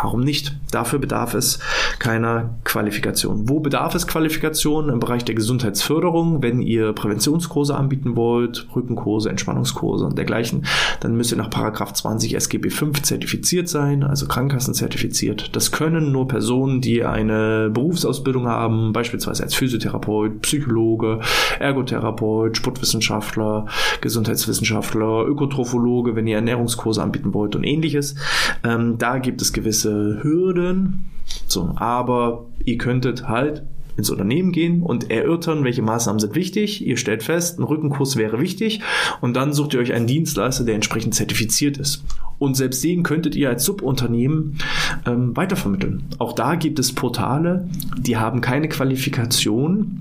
Warum 0.00 0.20
nicht? 0.20 0.56
Dafür 0.70 1.00
bedarf 1.00 1.34
es 1.34 1.58
keiner 1.98 2.54
Qualifikation. 2.62 3.48
Wo 3.48 3.58
bedarf 3.58 3.96
es 3.96 4.06
Qualifikation? 4.06 4.90
Im 4.90 5.00
Bereich 5.00 5.24
der 5.24 5.34
Gesundheitsförderung, 5.34 6.40
wenn 6.40 6.62
ihr 6.62 6.92
Präventionskurse 6.92 7.74
anbieten 7.74 8.14
wollt, 8.14 8.68
Rückenkurse, 8.76 9.28
Entspannungskurse 9.28 10.04
und 10.04 10.16
dergleichen, 10.16 10.66
dann 11.00 11.16
müsst 11.16 11.32
ihr 11.32 11.36
nach 11.36 11.50
Paragraph 11.50 11.94
20 11.94 12.34
SGB 12.36 12.70
5 12.70 13.02
zertifiziert 13.02 13.68
sein, 13.68 14.04
also 14.04 14.28
Krankenkassen 14.28 14.72
zertifiziert. 14.72 15.56
Das 15.56 15.72
können 15.72 16.12
nur 16.12 16.28
Personen, 16.28 16.80
die 16.80 17.04
eine 17.04 17.68
Berufsausbildung 17.68 18.46
haben, 18.46 18.92
beispielsweise 18.92 19.42
als 19.42 19.54
Physiotherapeut, 19.54 20.42
Psychologe, 20.42 21.20
Ergotherapeut, 21.58 22.56
Sportwissenschaftler, 22.56 23.66
Gesundheitswissenschaftler, 24.00 25.26
Ökotrophologe, 25.26 26.14
wenn 26.14 26.28
ihr 26.28 26.36
Ernährungskurse 26.36 27.02
anbieten 27.02 27.34
wollt 27.34 27.56
und 27.56 27.64
ähnliches. 27.64 28.14
Ähm, 28.62 28.96
da 28.98 29.18
gibt 29.18 29.42
es 29.42 29.52
gewisse 29.52 29.87
Hürden. 29.90 31.10
So, 31.46 31.72
aber 31.76 32.46
ihr 32.64 32.78
könntet 32.78 33.28
halt 33.28 33.64
ins 33.98 34.10
Unternehmen 34.10 34.52
gehen 34.52 34.82
und 34.82 35.10
erörtern, 35.10 35.64
welche 35.64 35.82
Maßnahmen 35.82 36.20
sind 36.20 36.36
wichtig. 36.36 36.86
Ihr 36.86 36.96
stellt 36.96 37.24
fest, 37.24 37.58
ein 37.58 37.64
Rückenkurs 37.64 38.16
wäre 38.16 38.40
wichtig 38.40 38.80
und 39.20 39.34
dann 39.34 39.52
sucht 39.52 39.74
ihr 39.74 39.80
euch 39.80 39.92
einen 39.92 40.06
Dienstleister, 40.06 40.64
der 40.64 40.76
entsprechend 40.76 41.16
zertifiziert 41.16 41.78
ist. 41.78 42.04
Und 42.38 42.56
selbst 42.56 42.84
den 42.84 43.02
könntet 43.02 43.34
ihr 43.34 43.48
als 43.48 43.64
Subunternehmen 43.64 44.58
ähm, 45.04 45.36
weitervermitteln. 45.36 46.04
Auch 46.18 46.32
da 46.32 46.54
gibt 46.54 46.78
es 46.78 46.92
Portale, 46.92 47.68
die 47.98 48.16
haben 48.16 48.40
keine 48.40 48.68
Qualifikation 48.68 50.00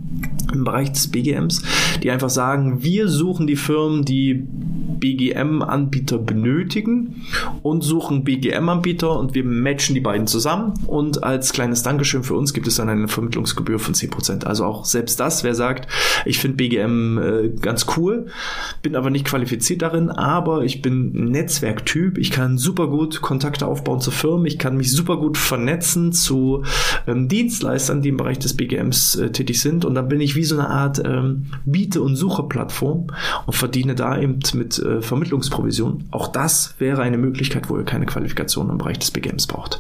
im 0.53 0.63
Bereich 0.63 0.91
des 0.91 1.07
BGMs, 1.07 1.63
die 2.03 2.11
einfach 2.11 2.29
sagen, 2.29 2.83
wir 2.83 3.07
suchen 3.07 3.47
die 3.47 3.55
Firmen, 3.55 4.05
die 4.05 4.45
BGM-Anbieter 4.99 6.17
benötigen 6.17 7.23
und 7.61 7.83
suchen 7.83 8.23
BGM-Anbieter 8.23 9.17
und 9.17 9.35
wir 9.35 9.43
matchen 9.43 9.93
die 9.95 10.01
beiden 10.01 10.27
zusammen 10.27 10.73
und 10.87 11.23
als 11.23 11.53
kleines 11.53 11.83
Dankeschön 11.83 12.23
für 12.23 12.35
uns 12.35 12.53
gibt 12.53 12.67
es 12.67 12.75
dann 12.75 12.89
eine 12.89 13.07
Vermittlungsgebühr 13.07 13.79
von 13.87 13.95
10%. 13.95 14.43
Also 14.43 14.65
auch 14.65 14.85
selbst 14.85 15.19
das, 15.19 15.43
wer 15.43 15.55
sagt, 15.55 15.87
ich 16.25 16.39
finde 16.39 16.57
BGM 16.57 17.17
äh, 17.17 17.49
ganz 17.59 17.87
cool, 17.95 18.27
bin 18.81 18.95
aber 18.95 19.09
nicht 19.09 19.25
qualifiziert 19.25 19.81
darin, 19.81 20.09
aber 20.09 20.63
ich 20.63 20.81
bin 20.81 21.11
Netzwerktyp, 21.31 22.17
ich 22.17 22.31
kann 22.31 22.57
super 22.57 22.87
gut 22.87 23.21
Kontakte 23.21 23.65
aufbauen 23.65 24.01
zu 24.01 24.11
Firmen, 24.11 24.45
ich 24.45 24.59
kann 24.59 24.77
mich 24.77 24.91
super 24.91 25.17
gut 25.17 25.37
vernetzen 25.37 26.11
zu 26.11 26.63
ähm, 27.07 27.27
Dienstleistern, 27.27 28.01
die 28.01 28.09
im 28.09 28.17
Bereich 28.17 28.39
des 28.39 28.55
BGMs 28.55 29.15
äh, 29.15 29.31
tätig 29.31 29.61
sind 29.61 29.85
und 29.85 29.95
dann 29.95 30.09
bin 30.09 30.21
ich 30.21 30.35
wie 30.35 30.43
so 30.43 30.57
eine 30.57 30.69
Art 30.69 31.01
ähm, 31.03 31.47
Biete- 31.65 32.01
und 32.01 32.15
Suche-Plattform 32.15 33.07
und 33.45 33.53
verdiene 33.53 33.95
da 33.95 34.19
eben 34.19 34.39
mit 34.53 34.77
äh, 34.79 35.01
Vermittlungsprovision. 35.01 36.05
Auch 36.11 36.27
das 36.27 36.75
wäre 36.79 37.01
eine 37.01 37.17
Möglichkeit, 37.17 37.69
wo 37.69 37.77
ihr 37.77 37.85
keine 37.85 38.05
Qualifikation 38.05 38.69
im 38.69 38.77
Bereich 38.77 38.99
des 38.99 39.11
BGMs 39.11 39.47
braucht. 39.47 39.79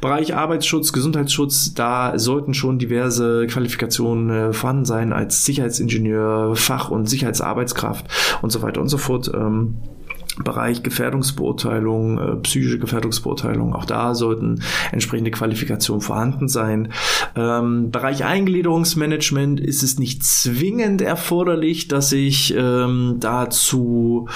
Bereich 0.00 0.34
Arbeitsschutz, 0.34 0.92
Gesundheitsschutz, 0.92 1.74
da 1.74 2.18
sollten 2.18 2.54
schon 2.54 2.78
diverse 2.78 3.46
Qualifikationen 3.46 4.30
äh, 4.30 4.52
vorhanden 4.52 4.84
sein 4.84 5.12
als 5.12 5.44
Sicherheitsingenieur, 5.44 6.54
Fach- 6.56 6.90
und 6.90 7.08
Sicherheitsarbeitskraft 7.08 8.06
und 8.42 8.50
so 8.50 8.62
weiter 8.62 8.80
und 8.80 8.88
so 8.88 8.98
fort. 8.98 9.30
Ähm, 9.34 9.76
Bereich 10.44 10.82
Gefährdungsbeurteilung, 10.82 12.18
äh, 12.18 12.36
psychische 12.36 12.78
Gefährdungsbeurteilung, 12.78 13.74
auch 13.74 13.84
da 13.84 14.14
sollten 14.14 14.62
entsprechende 14.92 15.30
Qualifikationen 15.30 16.00
vorhanden 16.00 16.48
sein. 16.48 16.92
Ähm, 17.34 17.90
Bereich 17.90 18.24
Eingliederungsmanagement 18.24 19.58
ist 19.58 19.82
es 19.82 19.98
nicht 19.98 20.24
zwingend 20.24 21.02
erforderlich, 21.02 21.88
dass 21.88 22.12
ich 22.12 22.54
ähm, 22.56 23.16
dazu 23.18 24.28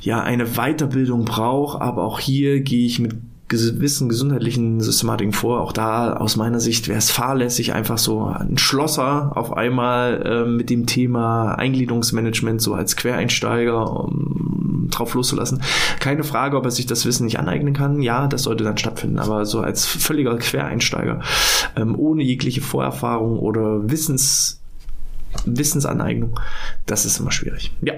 ja 0.00 0.22
eine 0.22 0.46
Weiterbildung 0.46 1.24
brauche, 1.24 1.80
aber 1.80 2.04
auch 2.04 2.20
hier 2.20 2.60
gehe 2.60 2.86
ich 2.86 2.98
mit 2.98 3.14
gewissen 3.48 4.08
gesundheitlichen 4.08 4.80
Systematiken 4.80 5.32
vor. 5.32 5.60
Auch 5.60 5.72
da 5.72 6.14
aus 6.14 6.36
meiner 6.36 6.60
Sicht 6.60 6.88
wäre 6.88 6.98
es 6.98 7.10
fahrlässig, 7.10 7.74
einfach 7.74 7.98
so 7.98 8.24
ein 8.24 8.58
Schlosser 8.58 9.32
auf 9.36 9.56
einmal 9.56 10.22
äh, 10.24 10.48
mit 10.48 10.70
dem 10.70 10.86
Thema 10.86 11.52
Eingliederungsmanagement 11.54 12.62
so 12.62 12.74
als 12.74 12.96
Quereinsteiger 12.96 14.04
um, 14.04 14.88
drauf 14.90 15.14
loszulassen. 15.14 15.62
Keine 16.00 16.24
Frage, 16.24 16.56
ob 16.56 16.64
er 16.64 16.70
sich 16.70 16.86
das 16.86 17.04
Wissen 17.04 17.24
nicht 17.24 17.38
aneignen 17.38 17.74
kann. 17.74 18.00
Ja, 18.00 18.26
das 18.26 18.44
sollte 18.44 18.64
dann 18.64 18.78
stattfinden. 18.78 19.18
Aber 19.18 19.44
so 19.44 19.60
als 19.60 19.86
völliger 19.86 20.36
Quereinsteiger, 20.38 21.20
ähm, 21.76 21.98
ohne 21.98 22.22
jegliche 22.22 22.62
Vorerfahrung 22.62 23.38
oder 23.38 23.90
Wissens 23.90 24.63
Wissensaneignung, 25.44 26.38
das 26.86 27.04
ist 27.04 27.20
immer 27.20 27.30
schwierig. 27.30 27.72
Ja, 27.82 27.94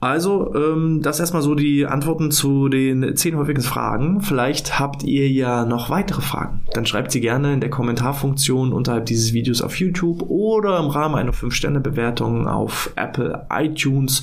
also 0.00 0.54
ähm, 0.54 1.00
das 1.02 1.20
erstmal 1.20 1.42
so 1.42 1.54
die 1.54 1.86
Antworten 1.86 2.30
zu 2.30 2.68
den 2.68 3.16
zehn 3.16 3.36
häufigsten 3.36 3.66
Fragen. 3.66 4.20
Vielleicht 4.20 4.78
habt 4.78 5.02
ihr 5.02 5.28
ja 5.30 5.64
noch 5.64 5.90
weitere 5.90 6.22
Fragen. 6.22 6.62
Dann 6.72 6.86
schreibt 6.86 7.12
sie 7.12 7.20
gerne 7.20 7.52
in 7.52 7.60
der 7.60 7.70
Kommentarfunktion 7.70 8.72
unterhalb 8.72 9.06
dieses 9.06 9.32
Videos 9.32 9.62
auf 9.62 9.78
YouTube 9.78 10.22
oder 10.22 10.78
im 10.78 10.86
Rahmen 10.86 11.14
einer 11.14 11.32
5-Sterne-Bewertung 11.32 12.46
auf 12.48 12.90
Apple 12.96 13.46
iTunes 13.50 14.22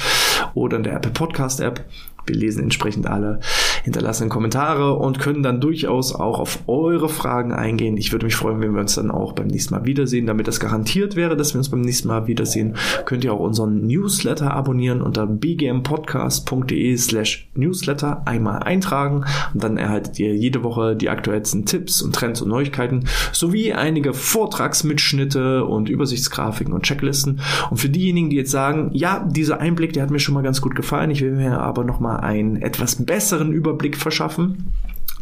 oder 0.54 0.78
in 0.78 0.84
der 0.84 0.94
Apple 0.94 1.12
Podcast 1.12 1.60
App. 1.60 1.84
Wir 2.26 2.36
lesen 2.36 2.64
entsprechend 2.64 3.08
alle. 3.08 3.40
hinterlassen 3.84 4.30
Kommentare 4.30 4.96
und 4.96 5.20
können 5.20 5.44
dann 5.44 5.60
durchaus 5.60 6.16
auch 6.16 6.40
auf 6.40 6.60
eure 6.68 7.10
Fragen 7.10 7.52
eingehen. 7.52 7.98
Ich 7.98 8.12
würde 8.12 8.26
mich 8.26 8.36
freuen, 8.36 8.62
wenn 8.62 8.74
wir 8.74 8.82
uns 8.82 8.96
dann 8.96 9.12
auch 9.12 9.34
beim 9.34 9.48
nächsten 9.48 9.74
Mal 9.74 9.86
wiedersehen. 9.86 10.26
Damit 10.26 10.48
das 10.48 10.60
garantiert 10.60 11.16
wäre, 11.16 11.36
dass 11.36 11.54
wir 11.54 11.60
uns 11.60 11.70
beim 11.70 11.82
nächsten 11.82 12.08
Mal 12.08 12.28
wiedersehen, 12.28 12.76
könnt 13.06 13.24
ihr 13.24 13.34
auch 13.34 13.40
unseren 13.40 13.86
Newsletter 13.86 14.54
abonnieren 14.54 15.02
unter 15.02 15.28
bgmpodcast.de 15.28 16.98
slash 16.98 17.50
newsletter 17.56 18.26
einmal 18.26 18.64
eintragen 18.64 19.26
und 19.54 19.64
dann 19.64 19.78
erhaltet 19.78 20.20
ihr 20.20 20.36
jede 20.36 20.64
Woche 20.64 20.96
die 20.96 21.10
aktuellsten 21.10 21.66
Tipps 21.66 22.02
und 22.02 22.16
Trends 22.16 22.42
und 22.42 22.50
Neuigkeiten 22.50 23.06
sowie 23.32 23.74
einige 23.74 24.14
Vortragsmitschnitte 24.14 25.66
und 25.66 25.90
Übersichtsgrafiken 25.90 26.74
und 26.74 26.84
Checklisten. 26.84 27.42
Und 27.70 27.78
für 27.78 27.90
diejenigen, 27.90 28.30
die 28.30 28.38
jetzt 28.38 28.52
sagen, 28.52 28.90
ja, 28.94 29.26
dieser 29.30 29.60
Einblick, 29.60 29.94
der 29.94 30.04
hat 30.04 30.12
mir 30.12 30.20
schon 30.20 30.34
mal 30.34 30.44
ganz 30.44 30.62
gut 30.62 30.76
gefallen, 30.76 31.12
ich 31.12 31.22
will 31.22 31.32
mir 31.32 31.60
aber 31.60 31.84
noch 31.84 32.00
mal 32.14 32.20
einen 32.20 32.62
etwas 32.62 33.06
besseren 33.06 33.52
Überblick 33.52 33.98
verschaffen, 33.98 34.72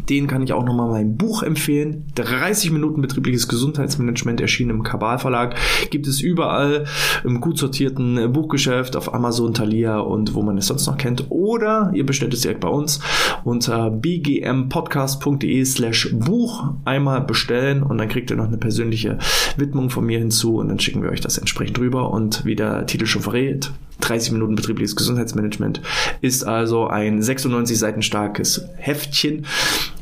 den 0.10 0.26
kann 0.26 0.42
ich 0.42 0.54
auch 0.54 0.64
nochmal 0.64 0.90
mein 0.90 1.16
Buch 1.16 1.44
empfehlen. 1.44 2.06
30 2.16 2.72
Minuten 2.72 3.02
betriebliches 3.02 3.48
Gesundheitsmanagement 3.48 4.42
erschienen 4.42 4.72
im 4.72 4.84
Kabal 4.84 5.20
Verlag. 5.20 5.56
Gibt 5.90 6.08
es 6.08 6.22
überall 6.22 6.86
im 7.24 7.40
gut 7.40 7.58
sortierten 7.58 8.32
Buchgeschäft 8.32 8.96
auf 8.96 9.14
Amazon, 9.14 9.54
Thalia 9.54 10.00
und 10.00 10.34
wo 10.34 10.42
man 10.42 10.58
es 10.58 10.68
sonst 10.68 10.88
noch 10.88 10.98
kennt. 10.98 11.26
Oder 11.30 11.92
ihr 11.94 12.06
bestellt 12.06 12.34
es 12.34 12.42
direkt 12.42 12.62
bei 12.62 12.70
uns 12.70 13.00
unter 13.44 13.92
bgmpodcast.de 13.92 15.66
slash 15.66 16.10
Buch 16.14 16.74
einmal 16.86 17.22
bestellen 17.22 17.84
und 17.84 17.98
dann 17.98 18.10
kriegt 18.10 18.32
ihr 18.32 18.38
noch 18.38 18.48
eine 18.48 18.58
persönliche 18.58 19.20
Widmung 19.58 19.90
von 19.90 20.06
mir 20.06 20.20
hinzu 20.20 20.58
und 20.58 20.70
dann 20.70 20.80
schicken 20.80 21.04
wir 21.04 21.12
euch 21.12 21.22
das 21.22 21.38
entsprechend 21.38 21.78
rüber 21.80 22.12
und 22.12 22.44
wie 22.46 22.56
der 22.56 22.86
Titel 22.88 23.06
schon 23.06 23.22
verrät, 23.22 23.72
30 24.02 24.34
Minuten 24.34 24.56
betriebliches 24.56 24.96
Gesundheitsmanagement 24.96 25.82
ist 26.22 26.44
also 26.44 26.88
ein 26.88 27.22
96 27.22 27.78
Seiten 27.78 28.02
starkes 28.02 28.66
Heftchen, 28.78 29.46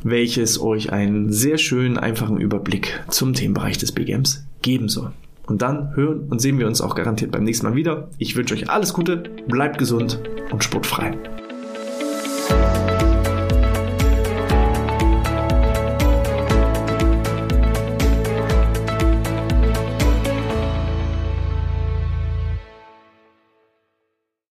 welches 0.04 0.60
euch 0.60 0.92
einen 0.92 1.32
sehr 1.32 1.58
schönen, 1.58 1.98
einfachen 1.98 2.38
Überblick 2.38 3.04
zum 3.10 3.34
Themenbereich 3.34 3.78
des 3.78 3.92
BGMs 3.92 4.44
geben 4.62 4.90
soll. 4.90 5.12
Und 5.46 5.62
dann 5.62 5.96
hören 5.96 6.28
und 6.30 6.40
sehen 6.40 6.60
wir 6.60 6.68
uns 6.68 6.80
auch 6.80 6.96
garantiert 6.96 7.32
beim 7.32 7.44
nächsten 7.44 7.66
Mal 7.66 7.76
wieder. 7.76 8.10
Ich 8.20 8.36
wünsche 8.36 8.54
euch 8.54 8.70
alles 8.70 8.94
Gute, 8.94 9.24
bleibt 9.48 9.80
gesund 9.80 10.20
und 10.52 10.64
sportfrei. 10.64 11.18